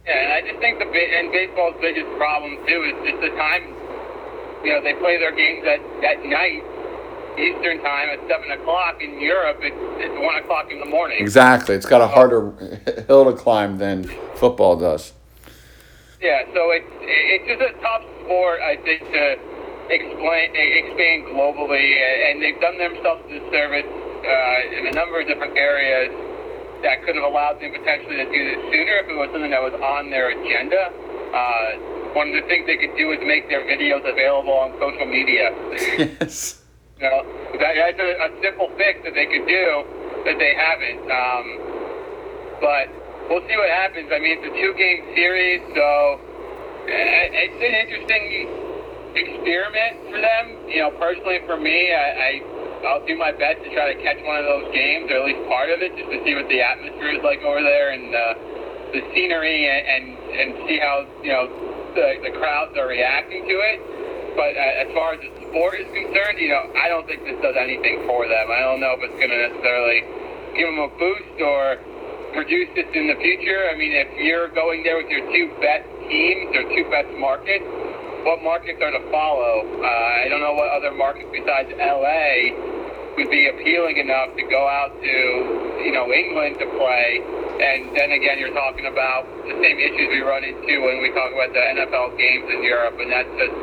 Yeah, 0.07 0.21
and 0.21 0.33
I 0.33 0.41
just 0.47 0.61
think 0.61 0.79
the 0.79 0.85
and 0.85 1.33
baseball's 1.33 1.77
biggest 1.81 2.07
problem 2.19 2.59
too 2.67 2.85
is 2.85 2.95
just 3.09 3.21
the 3.23 3.33
time. 3.41 3.73
You 4.63 4.77
know, 4.77 4.83
they 4.83 4.93
play 4.95 5.19
their 5.19 5.33
games 5.33 5.65
at 5.67 5.81
at 6.05 6.25
night, 6.25 6.63
Eastern 7.41 7.81
time 7.81 8.11
at 8.11 8.21
seven 8.29 8.51
o'clock. 8.51 9.01
In 9.01 9.19
Europe, 9.19 9.59
it's 9.63 9.77
it's 10.05 10.15
one 10.21 10.37
o'clock 10.37 10.71
in 10.71 10.79
the 10.81 10.87
morning. 10.87 11.17
Exactly, 11.21 11.75
it's 11.75 11.87
got 11.87 12.03
a 12.03 12.07
harder 12.07 12.51
hill 13.09 13.25
to 13.25 13.33
climb 13.33 13.79
than 13.79 14.05
football 14.37 14.77
does. 14.77 15.15
Yeah, 16.21 16.45
so 16.53 16.71
it's 16.73 16.93
it's 17.01 17.49
just 17.49 17.63
a 17.63 17.73
tough 17.81 18.05
sport, 18.25 18.61
I 18.61 18.77
think, 18.77 19.09
to 19.09 19.39
explain 19.89 20.53
expand 20.53 21.33
globally, 21.33 21.97
and 22.29 22.43
they've 22.43 22.61
done 22.61 22.77
themselves 22.77 23.25
a 23.25 23.41
disservice 23.41 23.89
uh, 23.89 24.77
in 24.77 24.87
a 24.87 24.93
number 24.93 25.21
of 25.21 25.27
different 25.27 25.57
areas 25.57 26.13
that 26.85 27.01
could 27.03 27.17
have 27.17 27.25
allowed 27.25 27.59
them 27.65 27.73
potentially 27.73 28.21
to 28.21 28.29
do 28.29 28.41
this 28.45 28.61
sooner 28.69 28.95
if 29.01 29.09
it 29.09 29.17
was 29.17 29.33
something 29.33 29.51
that 29.51 29.65
was 29.65 29.73
on 29.81 30.13
their 30.13 30.37
agenda. 30.37 30.93
Uh, 31.33 32.13
one 32.13 32.29
of 32.29 32.37
the 32.37 32.47
things 32.47 32.69
they 32.69 32.77
could 32.77 32.95
do 32.95 33.11
is 33.11 33.19
make 33.25 33.49
their 33.49 33.65
videos 33.65 34.05
available 34.05 34.53
on 34.53 34.77
social 34.79 35.09
media. 35.09 35.51
Yes. 35.99 36.61
You 37.01 37.11
know, 37.11 37.27
that, 37.59 37.73
that's 37.75 37.99
a, 37.99 38.11
a 38.23 38.31
simple 38.39 38.71
fix 38.77 39.03
that 39.03 39.17
they 39.19 39.27
could 39.27 39.49
do 39.49 39.67
that 40.29 40.37
they 40.39 40.55
haven't. 40.55 41.03
Um, 41.11 41.47
but 42.61 42.87
we'll 43.33 43.43
see 43.49 43.57
what 43.57 43.73
happens. 43.73 44.13
I 44.15 44.21
mean, 44.23 44.39
it's 44.39 44.47
a 44.47 44.55
two-game 44.55 45.11
series, 45.17 45.61
so 45.75 45.89
uh, 46.21 47.43
it's 47.43 47.61
an 47.65 47.75
interesting 47.83 48.25
experiment 49.17 49.95
for 50.13 50.21
them. 50.21 50.45
You 50.71 50.87
know, 50.87 50.91
personally 51.01 51.41
for 51.49 51.57
me, 51.59 51.91
I, 51.91 52.07
I 52.15 52.33
I'll 52.85 53.05
do 53.05 53.17
my 53.17 53.33
best 53.33 53.65
to 53.65 53.69
try 53.73 53.93
to 53.93 53.99
catch 54.05 54.21
one 54.25 54.37
of 54.37 54.45
those 54.45 54.69
games, 54.73 55.11
or 55.11 55.25
at 55.25 55.25
least 55.25 55.43
part 55.49 55.73
of 55.73 55.81
it, 55.81 55.97
just 55.97 56.11
to 56.13 56.19
see 56.25 56.37
what 56.37 56.49
the 56.53 56.61
atmosphere 56.61 57.17
is 57.17 57.25
like 57.25 57.41
over 57.41 57.65
there 57.65 57.97
and 57.97 58.13
uh, 58.13 58.35
the 58.93 59.01
scenery, 59.17 59.67
and, 59.67 59.83
and 59.89 60.05
and 60.35 60.49
see 60.69 60.79
how 60.79 61.09
you 61.25 61.33
know 61.33 61.49
the 61.97 62.21
the 62.23 62.33
crowds 62.37 62.77
are 62.77 62.87
reacting 62.87 63.49
to 63.49 63.57
it. 63.73 63.79
But 64.37 64.59
uh, 64.59 64.83
as 64.85 64.89
far 64.93 65.15
as 65.15 65.21
the 65.23 65.31
sport 65.49 65.79
is 65.79 65.87
concerned, 65.95 66.43
you 66.43 66.51
know, 66.51 66.67
I 66.75 66.91
don't 66.91 67.07
think 67.07 67.23
this 67.23 67.39
does 67.39 67.55
anything 67.55 68.03
for 68.07 68.27
them. 68.27 68.51
I 68.51 68.61
don't 68.67 68.83
know 68.83 68.99
if 68.99 69.01
it's 69.07 69.15
going 69.15 69.31
to 69.31 69.41
necessarily 69.47 70.03
give 70.59 70.67
them 70.67 70.83
a 70.83 70.91
boost 70.99 71.39
or 71.39 71.79
produce 72.35 72.67
this 72.75 72.91
in 72.99 73.07
the 73.07 73.15
future. 73.23 73.71
I 73.71 73.79
mean, 73.79 73.95
if 73.95 74.11
you're 74.19 74.51
going 74.51 74.83
there 74.83 74.99
with 74.99 75.07
your 75.07 75.23
two 75.31 75.55
best 75.63 75.87
teams 76.11 76.51
or 76.51 76.67
two 76.67 76.83
best 76.91 77.15
markets, 77.15 77.63
what 78.27 78.43
markets 78.43 78.83
are 78.83 78.91
to 78.91 79.03
follow? 79.15 79.63
Uh, 79.79 79.87
I 79.87 80.27
don't 80.27 80.43
know 80.43 80.59
what 80.59 80.67
other 80.75 80.91
markets 80.91 81.31
besides 81.31 81.71
LA 81.79 82.74
would 83.17 83.31
be 83.31 83.47
appealing 83.49 83.97
enough 83.99 84.35
to 84.37 84.43
go 84.43 84.67
out 84.67 84.91
to, 85.01 85.15
you 85.85 85.93
know, 85.93 86.11
England 86.13 86.59
to 86.59 86.67
play. 86.79 87.23
And 87.63 87.95
then 87.97 88.11
again, 88.11 88.39
you're 88.39 88.55
talking 88.55 88.87
about 88.87 89.27
the 89.47 89.55
same 89.63 89.79
issues 89.79 90.09
we 90.11 90.21
run 90.21 90.43
into 90.43 90.83
when 90.83 91.01
we 91.01 91.11
talk 91.15 91.31
about 91.31 91.55
the 91.55 91.63
NFL 91.63 92.19
games 92.19 92.51
in 92.51 92.63
Europe, 92.63 92.99
and 92.99 93.13
that's 93.13 93.31
just, 93.39 93.55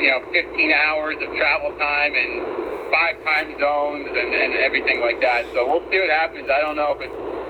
you 0.00 0.12
know, 0.12 0.20
15 0.32 0.72
hours 0.72 1.16
of 1.24 1.32
travel 1.32 1.72
time 1.80 2.12
and 2.12 2.64
five 2.92 3.16
time 3.24 3.58
zones 3.58 4.08
and, 4.08 4.34
and 4.34 4.52
everything 4.60 5.00
like 5.00 5.20
that. 5.20 5.46
So 5.52 5.66
we'll 5.66 5.84
see 5.90 5.98
what 5.98 6.10
happens. 6.10 6.48
I 6.52 6.60
don't 6.60 6.76
know 6.76 6.92
if 6.92 7.00
it's 7.00 7.44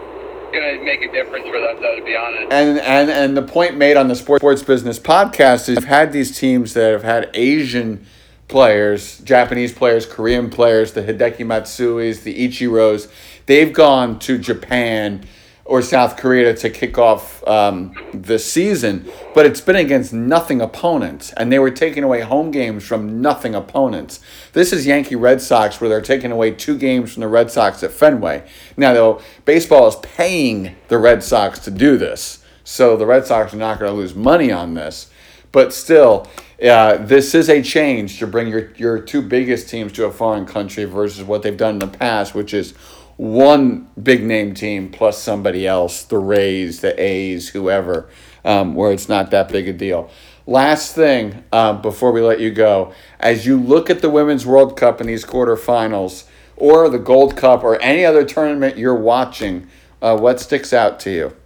going 0.55 0.79
to 0.79 0.85
make 0.85 1.03
a 1.03 1.11
difference 1.11 1.47
for 1.49 1.59
them, 1.61 1.83
though, 1.83 1.97
to 1.97 2.05
be 2.05 2.15
honest. 2.15 2.53
And 2.53 2.79
and 2.79 3.11
and 3.11 3.37
the 3.37 3.43
point 3.43 3.77
made 3.77 3.97
on 3.97 4.09
the 4.09 4.15
Sports 4.15 4.63
Business 4.63 4.99
podcast 5.01 5.69
is 5.69 5.77
you've 5.77 5.85
had 5.85 6.13
these 6.13 6.39
teams 6.39 6.75
that 6.75 6.93
have 6.93 7.03
had 7.03 7.31
Asian 7.35 8.07
players, 8.49 9.19
Japanese 9.21 9.73
players, 9.73 10.07
Korean 10.07 10.51
players, 10.51 10.93
the 10.93 11.03
Hideki 11.03 11.45
Matsuis, 11.45 12.23
the 12.23 12.49
Ichiros. 12.49 13.11
They've 13.47 13.73
gone 13.73 14.19
to 14.21 14.39
Japan 14.39 15.27
or 15.67 15.81
South 15.81 16.19
Korea 16.19 16.55
to 16.55 16.69
kick 16.69 16.99
off 16.99 17.47
um, 17.49 17.95
the 18.13 18.39
season, 18.39 19.11
but 19.35 19.47
it's 19.47 19.63
been 19.63 19.77
against 19.77 20.13
nothing 20.13 20.61
opponents, 20.61 21.33
and 21.33 21.51
they 21.51 21.59
were 21.59 21.71
taking 21.71 22.05
away 22.05 22.21
home 22.21 22.51
games 22.51 22.85
from 22.85 23.23
nothing 23.23 23.55
opponents. 23.55 24.21
This 24.53 24.75
is 24.75 24.87
Yankee 24.87 25.17
Red 25.17 25.41
Sox, 25.41 25.81
where 25.81 25.89
they're 25.89 26.03
taking 26.03 26.33
away 26.33 26.51
two 26.51 26.77
games 26.77 27.15
from 27.15 27.23
the 27.23 27.29
Red 27.29 27.51
Sox 27.51 27.83
at 27.83 27.93
Fenway. 27.93 28.47
Now, 28.77 28.93
though, 28.93 29.23
baseball 29.47 29.89
is 29.89 29.97
paying 29.97 30.77
the 30.89 30.99
Red 30.99 31.23
Sox 31.23 31.59
to 31.61 31.71
do 31.71 31.97
this, 31.97 32.45
so 32.63 32.97
the 32.97 33.07
Red 33.07 33.25
Sox 33.25 33.55
are 33.55 33.59
not 33.59 33.79
going 33.79 33.91
to 33.91 33.97
lose 33.97 34.15
money 34.15 34.53
on 34.53 34.75
this, 34.75 35.11
but 35.55 35.73
still. 35.73 36.29
Uh, 36.61 36.97
this 36.97 37.35
is 37.35 37.49
a 37.49 37.63
change 37.63 38.19
to 38.19 38.27
bring 38.27 38.49
your, 38.49 38.73
your 38.75 38.99
two 38.99 39.23
biggest 39.23 39.69
teams 39.69 39.93
to 39.93 40.05
a 40.05 40.11
foreign 40.11 40.47
country 40.47 40.85
versus 40.85 41.23
what 41.23 41.43
they've 41.43 41.57
done 41.57 41.75
in 41.75 41.79
the 41.79 41.87
past, 41.87 42.35
which 42.35 42.53
is 42.53 42.73
one 43.17 43.89
big 44.01 44.25
name 44.25 44.53
team 44.53 44.91
plus 44.91 45.17
somebody 45.23 45.67
else, 45.67 46.03
the 46.05 46.19
Rays, 46.19 46.81
the 46.81 47.01
A's, 47.01 47.51
whoever, 47.51 48.09
um, 48.45 48.75
where 48.75 48.93
it's 48.93 49.09
not 49.09 49.31
that 49.31 49.49
big 49.49 49.69
a 49.69 49.73
deal. 49.73 50.11
Last 50.45 50.95
thing 50.95 51.45
uh, 51.53 51.75
before 51.75 52.11
we 52.11 52.21
let 52.21 52.41
you 52.41 52.51
go, 52.51 52.93
as 53.21 53.47
you 53.47 53.59
look 53.59 53.89
at 53.89 54.03
the 54.03 54.11
Women's 54.11 54.45
World 54.45 54.77
Cup 54.77 55.01
in 55.01 55.07
these 55.07 55.25
quarterfinals, 55.25 56.25
or 56.57 56.89
the 56.89 56.99
Gold 56.99 57.37
Cup, 57.37 57.63
or 57.63 57.81
any 57.81 58.05
other 58.05 58.25
tournament 58.25 58.77
you're 58.77 58.95
watching, 58.95 59.69
uh, 60.03 60.17
what 60.17 60.41
sticks 60.41 60.73
out 60.73 60.99
to 61.01 61.11
you? 61.11 61.37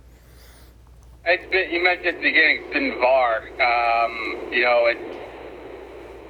It's 1.29 1.45
been, 1.53 1.69
you 1.69 1.85
mentioned 1.85 2.09
at 2.09 2.17
the 2.17 2.25
beginning, 2.25 2.65
it's 2.65 2.73
been 2.73 2.97
VAR. 3.05 3.45
Um, 3.61 4.49
you 4.49 4.65
know, 4.65 4.89
it's, 4.89 5.13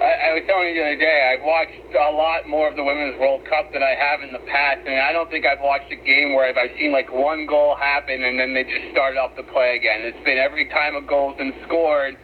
I, 0.03 0.11
I 0.11 0.29
was 0.35 0.43
telling 0.51 0.75
you 0.75 0.83
the 0.83 0.91
other 0.91 0.99
day, 0.99 1.19
I've 1.23 1.47
watched 1.47 1.95
a 1.95 2.11
lot 2.11 2.51
more 2.51 2.67
of 2.67 2.75
the 2.75 2.83
Women's 2.83 3.15
World 3.15 3.47
Cup 3.47 3.71
than 3.71 3.79
I 3.79 3.95
have 3.95 4.27
in 4.27 4.35
the 4.35 4.43
past, 4.51 4.83
and 4.91 4.99
I 4.99 5.15
don't 5.15 5.31
think 5.31 5.47
I've 5.47 5.63
watched 5.63 5.87
a 5.95 6.01
game 6.03 6.35
where 6.35 6.51
I've, 6.51 6.59
I've 6.59 6.75
seen 6.75 6.91
like 6.91 7.15
one 7.15 7.47
goal 7.47 7.79
happen 7.79 8.27
and 8.27 8.43
then 8.43 8.59
they 8.59 8.67
just 8.67 8.91
started 8.91 9.23
off 9.23 9.39
the 9.39 9.47
play 9.47 9.79
again. 9.79 10.03
It's 10.03 10.19
been 10.27 10.35
every 10.35 10.67
time 10.67 10.99
a 10.99 11.03
goal's 11.07 11.39
been 11.39 11.55
scored, 11.63 12.19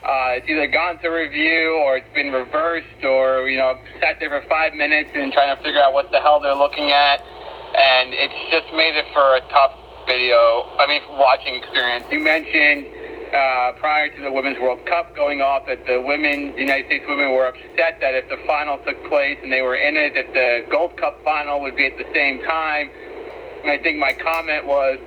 uh, 0.00 0.40
it's 0.40 0.48
either 0.48 0.64
gone 0.64 0.96
to 1.04 1.12
review 1.12 1.76
or 1.84 2.00
it's 2.00 2.14
been 2.16 2.32
reversed 2.32 3.04
or, 3.04 3.52
you 3.52 3.60
know, 3.60 3.76
sat 4.00 4.16
there 4.16 4.32
for 4.32 4.40
five 4.48 4.72
minutes 4.72 5.12
and 5.12 5.28
trying 5.36 5.52
to 5.52 5.60
figure 5.60 5.84
out 5.84 5.92
what 5.92 6.08
the 6.08 6.24
hell 6.24 6.40
they're 6.40 6.56
looking 6.56 6.88
at. 6.88 7.20
And 7.76 8.16
it's 8.16 8.40
just 8.48 8.72
made 8.72 8.96
it 8.96 9.04
for 9.12 9.36
a 9.36 9.44
tough 9.52 9.76
video, 10.08 10.64
I 10.80 10.88
mean, 10.88 11.02
watching 11.20 11.54
experience. 11.54 12.06
You 12.10 12.20
mentioned 12.20 12.88
uh, 13.28 13.72
prior 13.76 14.08
to 14.08 14.20
the 14.22 14.32
Women's 14.32 14.58
World 14.58 14.80
Cup 14.86 15.14
going 15.14 15.42
off 15.42 15.66
that 15.66 15.84
the 15.84 16.00
women, 16.00 16.56
the 16.56 16.64
United 16.64 16.86
States 16.86 17.04
women, 17.06 17.30
were 17.32 17.46
upset 17.46 18.00
that 18.00 18.16
if 18.16 18.26
the 18.32 18.40
final 18.46 18.78
took 18.88 18.96
place 19.06 19.36
and 19.42 19.52
they 19.52 19.60
were 19.60 19.76
in 19.76 19.96
it, 19.96 20.16
that 20.16 20.32
the 20.32 20.64
Gold 20.72 20.96
Cup 20.96 21.22
final 21.22 21.60
would 21.60 21.76
be 21.76 21.84
at 21.84 21.98
the 21.98 22.08
same 22.14 22.40
time. 22.42 22.88
And 23.62 23.70
I 23.70 23.76
think 23.76 23.98
my 23.98 24.14
comment 24.16 24.66
was, 24.66 24.98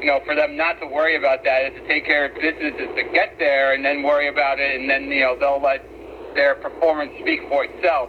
you 0.00 0.06
know, 0.06 0.20
for 0.24 0.34
them 0.34 0.56
not 0.56 0.80
to 0.80 0.86
worry 0.86 1.16
about 1.16 1.44
that, 1.44 1.68
is 1.68 1.74
to 1.76 1.86
take 1.86 2.06
care 2.06 2.24
of 2.24 2.34
business, 2.40 2.72
is 2.80 2.96
to 2.96 3.04
get 3.12 3.36
there 3.38 3.74
and 3.74 3.84
then 3.84 4.02
worry 4.02 4.28
about 4.28 4.58
it, 4.58 4.80
and 4.80 4.88
then 4.88 5.12
you 5.12 5.20
know 5.20 5.36
they'll 5.38 5.60
let 5.60 5.84
their 6.34 6.54
performance 6.54 7.12
speak 7.20 7.40
for 7.48 7.64
itself. 7.64 8.08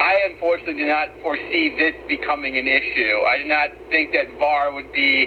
I 0.00 0.30
unfortunately 0.30 0.74
do 0.74 0.86
not 0.86 1.08
foresee 1.22 1.74
this 1.76 1.94
becoming 2.06 2.56
an 2.56 2.68
issue. 2.68 3.18
I 3.26 3.38
do 3.42 3.48
not 3.48 3.70
think 3.90 4.12
that 4.12 4.30
VAR 4.38 4.72
would 4.72 4.92
be 4.92 5.26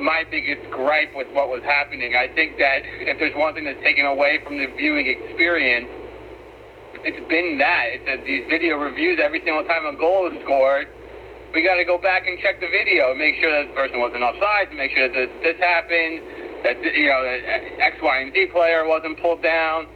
my 0.00 0.24
biggest 0.30 0.68
gripe 0.70 1.14
with 1.16 1.28
what 1.32 1.48
was 1.48 1.62
happening. 1.62 2.14
I 2.14 2.28
think 2.28 2.58
that 2.58 2.82
if 2.84 3.18
there's 3.18 3.34
one 3.36 3.54
thing 3.54 3.64
that's 3.64 3.80
taken 3.82 4.04
away 4.04 4.40
from 4.44 4.58
the 4.58 4.66
viewing 4.76 5.06
experience, 5.06 5.88
it's 7.04 7.24
been 7.28 7.56
that. 7.58 7.86
It's 7.96 8.06
that 8.06 8.24
these 8.26 8.44
video 8.50 8.76
reviews 8.76 9.18
every 9.22 9.40
single 9.44 9.64
time 9.64 9.86
a 9.86 9.96
goal 9.96 10.28
is 10.28 10.36
scored. 10.44 10.88
We 11.54 11.62
got 11.64 11.76
to 11.76 11.84
go 11.84 11.96
back 11.96 12.26
and 12.26 12.38
check 12.38 12.60
the 12.60 12.68
video 12.68 13.10
and 13.10 13.18
make 13.18 13.36
sure 13.40 13.50
that 13.50 13.68
the 13.68 13.76
person 13.76 14.00
wasn't 14.00 14.22
offside, 14.22 14.70
to 14.70 14.76
make 14.76 14.92
sure 14.92 15.08
that 15.08 15.28
this 15.42 15.58
happened, 15.60 16.20
that 16.64 16.76
you 16.84 17.08
know 17.08 17.22
that 17.24 17.40
X, 17.80 17.96
Y, 18.00 18.16
and 18.20 18.32
Z 18.32 18.46
player 18.52 18.86
wasn't 18.86 19.20
pulled 19.20 19.42
down 19.42 19.86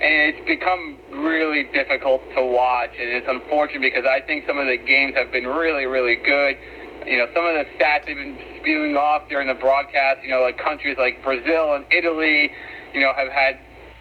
and 0.00 0.34
it's 0.34 0.46
become 0.46 0.96
really 1.12 1.64
difficult 1.74 2.22
to 2.34 2.44
watch. 2.44 2.90
And 2.98 3.10
it's 3.10 3.26
unfortunate 3.28 3.82
because 3.82 4.06
I 4.08 4.20
think 4.20 4.46
some 4.46 4.58
of 4.58 4.66
the 4.66 4.78
games 4.78 5.14
have 5.14 5.30
been 5.30 5.46
really, 5.46 5.84
really 5.84 6.16
good. 6.16 6.56
You 7.06 7.18
know, 7.18 7.26
some 7.34 7.44
of 7.44 7.54
the 7.54 7.66
stats 7.76 8.06
they've 8.06 8.16
been 8.16 8.38
spewing 8.60 8.96
off 8.96 9.28
during 9.28 9.48
the 9.48 9.54
broadcast, 9.54 10.22
you 10.22 10.30
know, 10.30 10.40
like 10.40 10.58
countries 10.58 10.96
like 10.98 11.22
Brazil 11.22 11.74
and 11.74 11.84
Italy, 11.90 12.50
you 12.94 13.00
know, 13.00 13.12
have 13.14 13.28
had 13.28 13.58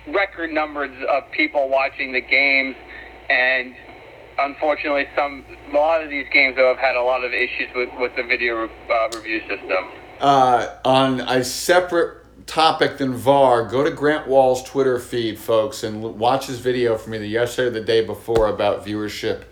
record 0.08 0.52
numbers 0.52 0.92
of 1.10 1.30
people 1.32 1.70
watching 1.70 2.14
the 2.14 2.22
games. 2.22 2.76
And 3.30 3.76
unfortunately, 4.40 5.06
some 5.16 5.44
a 5.72 5.76
lot 5.76 6.02
of 6.02 6.10
these 6.10 6.28
games 6.32 6.56
though 6.56 6.70
have 6.70 6.80
had 6.80 6.96
a 6.96 7.04
lot 7.04 7.26
of 7.26 7.34
issues 7.34 7.68
with, 7.76 7.90
with 8.00 8.16
the 8.16 8.24
video 8.24 8.66
uh, 8.66 9.10
review 9.16 9.42
system. 9.42 9.92
Uh, 10.22 10.76
on 10.84 11.22
a 11.22 11.44
separate 11.44 12.19
topic 12.50 12.98
than 12.98 13.14
VAR, 13.14 13.64
go 13.64 13.84
to 13.84 13.92
Grant 13.92 14.28
Wahl's 14.28 14.64
Twitter 14.64 15.00
feed, 15.00 15.38
folks, 15.38 15.84
and 15.84 16.02
watch 16.02 16.48
his 16.48 16.60
video 16.60 16.98
from 16.98 17.14
either 17.14 17.26
yesterday 17.26 17.68
or 17.68 17.72
the 17.72 17.86
day 17.86 18.04
before 18.04 18.48
about 18.48 18.84
viewership 18.84 19.44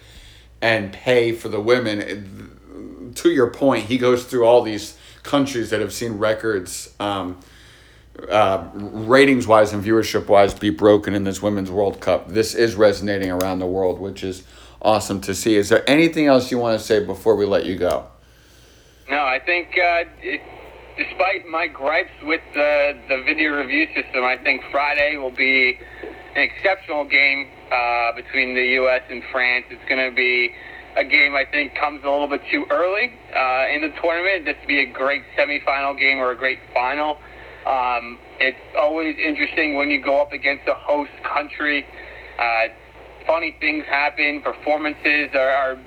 and 0.64 0.92
pay 0.92 1.32
for 1.32 1.48
the 1.48 1.62
women. 1.62 3.14
To 3.14 3.30
your 3.30 3.52
point, 3.52 3.86
he 3.86 4.00
goes 4.00 4.26
through 4.26 4.46
all 4.46 4.64
these 4.64 4.98
countries 5.22 5.70
that 5.70 5.80
have 5.80 5.94
seen 5.94 6.14
records, 6.14 6.92
um, 7.00 7.40
uh, 8.32 8.68
ratings 8.74 9.46
wise 9.46 9.74
and 9.74 9.84
viewership 9.84 10.28
wise, 10.28 10.56
be 10.56 10.72
broken 10.72 11.14
in 11.14 11.24
this 11.24 11.40
Women's 11.40 11.70
World 11.70 12.02
Cup. 12.02 12.30
This 12.30 12.56
is 12.56 12.74
resonating 12.74 13.30
around 13.30 13.60
the 13.60 13.68
world, 13.68 14.00
which 14.00 14.24
is 14.24 14.44
awesome 14.82 15.22
to 15.22 15.36
see. 15.36 15.56
Is 15.56 15.70
there 15.70 15.88
anything 15.88 16.26
else 16.26 16.50
you 16.50 16.58
want 16.58 16.80
to 16.80 16.84
say 16.84 17.06
before 17.06 17.36
we 17.36 17.46
let 17.46 17.64
you 17.64 17.76
go? 17.76 18.08
No, 19.08 19.24
I 19.24 19.40
think 19.40 19.78
uh, 19.78 20.06
it, 20.20 20.42
despite 20.98 21.48
my 21.48 21.68
gripes 21.68 22.12
with 22.24 22.42
the 22.54 22.98
the 23.08 23.24
video 23.24 23.56
review 23.56 23.88
system, 23.96 24.24
I 24.24 24.38
think 24.38 24.62
Friday 24.72 25.18
will 25.18 25.36
be 25.36 25.80
an 26.36 26.42
exceptional 26.42 27.06
game 27.06 27.48
uh, 27.72 28.14
between 28.16 28.56
the 28.56 28.66
U.S. 28.82 29.02
and 29.10 29.24
France. 29.32 29.66
It's 29.70 29.88
going 29.88 30.10
to 30.10 30.16
be 30.16 30.52
a 30.96 31.04
game 31.04 31.36
I 31.36 31.46
think 31.46 31.76
comes 31.76 32.04
a 32.04 32.10
little 32.10 32.28
bit 32.28 32.42
too 32.52 32.66
early 32.72 33.14
uh, 33.36 33.66
in 33.74 33.82
the 33.82 33.94
tournament. 34.02 34.46
This 34.46 34.56
would 34.60 34.68
be 34.68 34.82
a 34.82 34.92
great 34.92 35.22
semifinal 35.38 35.98
game 35.98 36.18
or 36.18 36.32
a 36.32 36.36
great 36.36 36.60
final. 36.74 37.18
Um, 37.68 38.18
it's 38.40 38.58
always 38.78 39.16
interesting 39.18 39.76
when 39.76 39.92
you 39.92 40.02
go 40.02 40.22
up 40.22 40.32
against 40.32 40.68
a 40.68 40.74
host 40.74 41.12
country. 41.24 41.86
Uh, 42.40 42.70
funny 43.28 43.56
things 43.60 43.86
happen. 43.86 44.42
Performances 44.42 45.30
are, 45.34 45.50
are 45.50 45.78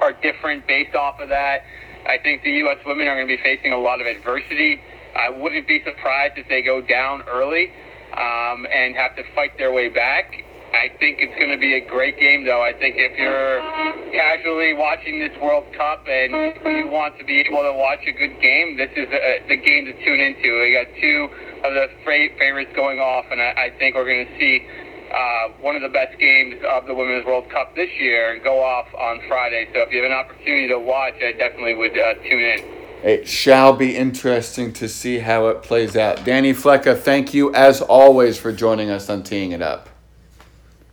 are 0.00 0.12
different 0.12 0.66
based 0.66 0.94
off 0.94 1.20
of 1.20 1.28
that. 1.30 1.62
I 2.06 2.18
think 2.22 2.42
the 2.42 2.52
U.S. 2.68 2.78
women 2.84 3.08
are 3.08 3.16
going 3.16 3.28
to 3.28 3.36
be 3.36 3.42
facing 3.42 3.72
a 3.72 3.78
lot 3.78 4.00
of 4.00 4.06
adversity. 4.06 4.80
I 5.16 5.30
wouldn't 5.30 5.66
be 5.66 5.82
surprised 5.84 6.36
if 6.36 6.48
they 6.48 6.62
go 6.62 6.80
down 6.80 7.22
early 7.28 7.70
um, 8.12 8.66
and 8.72 8.94
have 8.96 9.16
to 9.16 9.22
fight 9.34 9.56
their 9.58 9.72
way 9.72 9.88
back. 9.88 10.34
I 10.74 10.90
think 10.98 11.22
it's 11.22 11.34
going 11.38 11.54
to 11.54 11.56
be 11.56 11.78
a 11.78 11.84
great 11.86 12.18
game, 12.18 12.44
though. 12.44 12.60
I 12.60 12.74
think 12.74 12.96
if 12.98 13.14
you're 13.14 13.62
casually 14.10 14.74
watching 14.74 15.22
this 15.22 15.30
World 15.38 15.70
Cup 15.70 16.02
and 16.10 16.34
you 16.66 16.90
want 16.90 17.16
to 17.18 17.24
be 17.24 17.40
able 17.46 17.62
to 17.62 17.72
watch 17.72 18.02
a 18.02 18.12
good 18.12 18.42
game, 18.42 18.76
this 18.76 18.90
is 18.98 19.06
a, 19.06 19.46
the 19.46 19.56
game 19.56 19.86
to 19.86 19.94
tune 20.02 20.18
into. 20.18 20.50
We 20.60 20.74
got 20.74 20.90
two 20.98 21.30
of 21.62 21.72
the 21.78 21.86
favorites 22.04 22.74
going 22.74 22.98
off, 22.98 23.24
and 23.30 23.40
I, 23.40 23.70
I 23.70 23.78
think 23.78 23.94
we're 23.94 24.04
going 24.04 24.26
to 24.26 24.34
see 24.34 24.66
uh, 25.14 25.48
one 25.60 25.76
of 25.76 25.82
the 25.82 25.88
best 25.88 26.18
games 26.18 26.56
of 26.68 26.86
the 26.86 26.94
Women's 26.94 27.24
World 27.24 27.48
Cup 27.48 27.74
this 27.76 27.90
year 27.98 28.34
and 28.34 28.42
go 28.42 28.62
off 28.62 28.92
on 28.94 29.20
Friday. 29.28 29.68
So 29.72 29.80
if 29.80 29.92
you 29.92 30.02
have 30.02 30.10
an 30.10 30.16
opportunity 30.16 30.68
to 30.68 30.78
watch, 30.78 31.14
I 31.22 31.32
definitely 31.32 31.74
would 31.74 31.96
uh, 31.96 32.14
tune 32.14 32.42
in. 32.42 32.64
It 33.04 33.28
shall 33.28 33.74
be 33.74 33.96
interesting 33.96 34.72
to 34.74 34.88
see 34.88 35.18
how 35.18 35.48
it 35.48 35.62
plays 35.62 35.96
out. 35.96 36.24
Danny 36.24 36.52
Flecka, 36.52 36.98
thank 36.98 37.34
you 37.34 37.54
as 37.54 37.80
always 37.82 38.38
for 38.38 38.50
joining 38.50 38.90
us 38.90 39.08
on 39.10 39.22
Teeing 39.22 39.52
It 39.52 39.62
Up. 39.62 39.88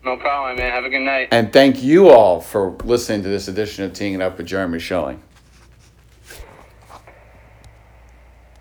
No 0.04 0.18
problem, 0.18 0.58
man. 0.58 0.72
Have 0.72 0.84
a 0.84 0.90
good 0.90 1.00
night. 1.00 1.30
And 1.32 1.54
thank 1.54 1.82
you 1.82 2.10
all 2.10 2.42
for 2.42 2.72
listening 2.84 3.24
to 3.24 3.30
this 3.30 3.48
edition 3.48 3.86
of 3.86 3.94
Teeing 3.94 4.14
It 4.14 4.22
Up 4.22 4.38
with 4.38 4.48
Jeremy 4.48 4.80
Schilling. 4.80 5.22